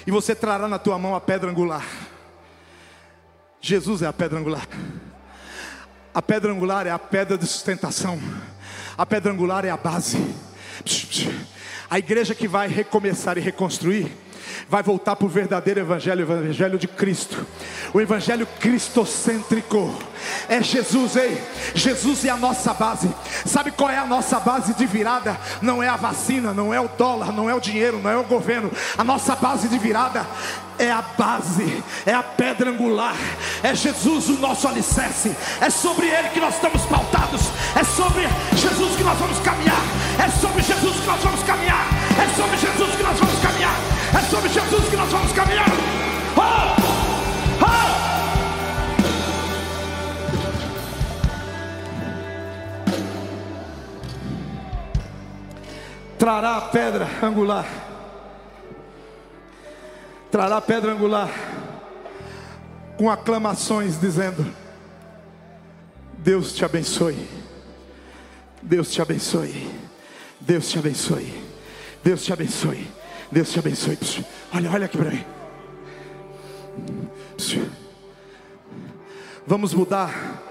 [0.06, 1.86] e você trará na tua mão a pedra angular.
[3.60, 4.68] Jesus é a pedra angular.
[6.14, 8.20] A pedra angular é a pedra de sustentação.
[8.98, 10.18] A pedra angular é a base.
[11.90, 14.12] A igreja que vai recomeçar e reconstruir
[14.70, 17.46] vai voltar para o verdadeiro evangelho, o evangelho de Cristo,
[17.94, 19.94] o evangelho cristocêntrico.
[20.48, 21.42] É Jesus, ei,
[21.74, 23.10] Jesus é a nossa base.
[23.46, 25.38] Sabe qual é a nossa base de virada?
[25.62, 28.24] Não é a vacina, não é o dólar, não é o dinheiro, não é o
[28.24, 28.72] governo.
[28.98, 30.26] A nossa base de virada
[30.82, 33.16] é a base, é a pedra angular,
[33.62, 37.42] é Jesus o nosso alicerce, é sobre Ele que nós estamos pautados,
[37.76, 39.84] é sobre Jesus que nós vamos caminhar,
[40.18, 41.88] é sobre Jesus que nós vamos caminhar,
[42.18, 43.76] é sobre Jesus que nós vamos caminhar,
[44.18, 45.68] é sobre Jesus que nós vamos caminhar.
[46.38, 46.76] Oh!
[47.62, 47.92] Oh!
[56.18, 57.66] Trará a pedra angular
[60.32, 61.30] trará a pedra angular
[62.98, 64.50] com aclamações, dizendo:
[66.18, 67.28] Deus te abençoe,
[68.62, 69.70] Deus te abençoe,
[70.40, 71.44] Deus te abençoe,
[72.02, 72.88] Deus te abençoe,
[73.32, 73.98] Deus te abençoe.
[74.54, 75.26] Olha, olha aqui para mim.
[79.48, 80.42] Vamos mudar,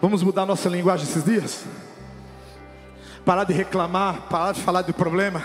[0.00, 1.64] vamos mudar nossa linguagem esses dias.
[3.24, 5.42] Parar de reclamar, parar de falar do problema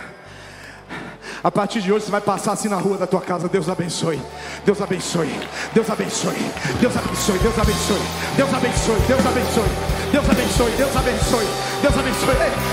[1.44, 3.50] a partir de hoje você vai passar assim na rua da tua casa.
[3.50, 4.20] Deus abençoe.
[4.66, 5.30] Deus abençoe.
[5.74, 6.38] Deus abençoe.
[6.80, 7.39] Deus abençoe.
[7.39, 8.00] Deus abençoe.
[8.38, 8.94] Deus abençoe.
[9.08, 9.68] Deus abençoe.
[10.12, 10.72] Deus abençoe.
[10.78, 11.48] Deus abençoe.
[11.82, 12.36] Deus abençoe.
[12.36, 12.73] Ei, ei,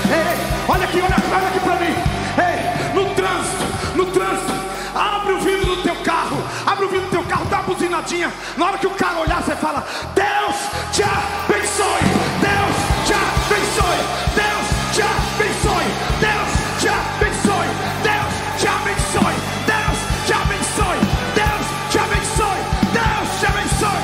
[8.01, 8.31] camadinha.
[8.57, 9.85] Na hora que o cara olhar, você fala:
[10.15, 10.55] Deus
[10.91, 12.01] te abençoe,
[12.41, 12.75] Deus
[13.05, 14.01] te abençoe,
[14.35, 15.85] Deus te abençoe,
[16.19, 16.49] Deus
[16.79, 17.67] te abençoe,
[18.03, 19.35] Deus te abençoe,
[19.67, 20.99] Deus te abençoe,
[21.35, 22.61] Deus te abençoe,
[22.93, 24.01] Deus te abençoe.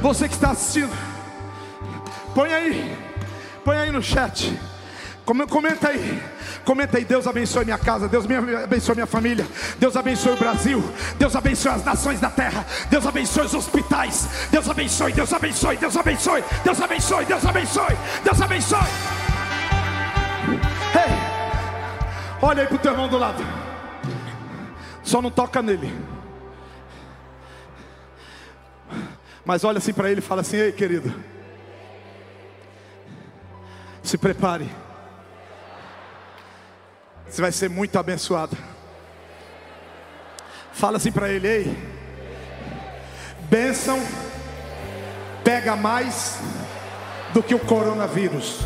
[0.00, 0.96] Você que está assistindo,
[2.34, 2.96] põe aí,
[3.64, 4.58] põe aí no chat,
[5.24, 6.37] comenta aí
[6.68, 7.04] comenta aí.
[7.06, 8.26] Deus abençoe minha casa, Deus
[8.62, 9.46] abençoe minha família,
[9.78, 10.84] Deus abençoe o Brasil,
[11.18, 15.96] Deus abençoe as nações da terra, Deus abençoe os hospitais, Deus abençoe, Deus abençoe, Deus
[15.96, 18.78] abençoe, Deus abençoe, Deus abençoe, Deus abençoe.
[20.94, 23.42] Ei, olha aí para o teu irmão do lado,
[25.02, 25.90] só não toca nele.
[29.42, 31.14] Mas olha assim para ele e fala assim: Ei, querido,
[34.02, 34.68] se prepare.
[37.28, 38.56] Você vai ser muito abençoado.
[40.72, 41.78] Fala assim para ele, ei.
[43.50, 44.00] Bênção
[45.44, 46.38] pega mais
[47.32, 48.60] do que o coronavírus.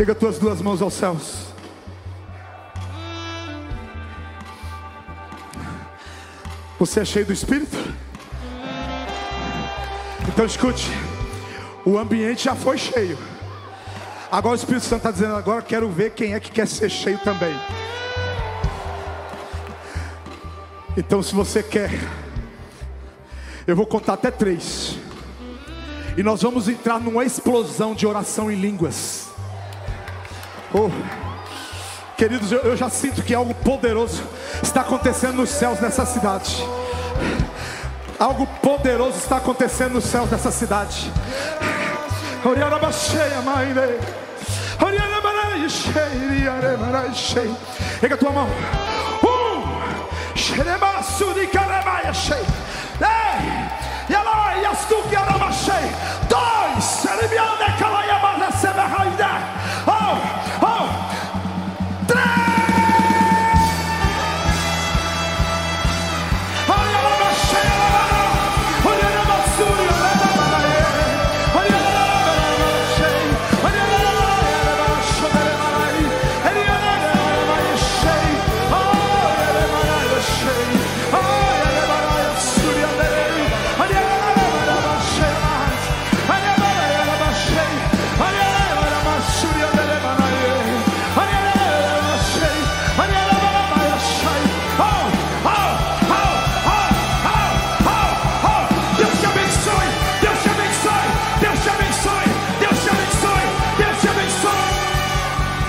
[0.00, 1.48] Pega tuas duas mãos aos céus.
[6.78, 7.76] Você é cheio do Espírito?
[10.26, 10.90] Então escute:
[11.84, 13.18] o ambiente já foi cheio.
[14.32, 17.18] Agora o Espírito Santo está dizendo: agora quero ver quem é que quer ser cheio
[17.18, 17.54] também.
[20.96, 21.90] Então, se você quer,
[23.66, 24.96] eu vou contar até três.
[26.16, 29.19] E nós vamos entrar numa explosão de oração em línguas.
[30.72, 30.88] Oh,
[32.16, 34.22] queridos, eu, eu já sinto que algo poderoso
[34.62, 36.64] está acontecendo nos céus dessa cidade.
[38.16, 41.10] Algo poderoso está acontecendo nos céus dessa cidade.
[48.00, 48.46] Pega a tua mão.
[49.24, 49.62] Um.
[56.28, 57.02] Dois.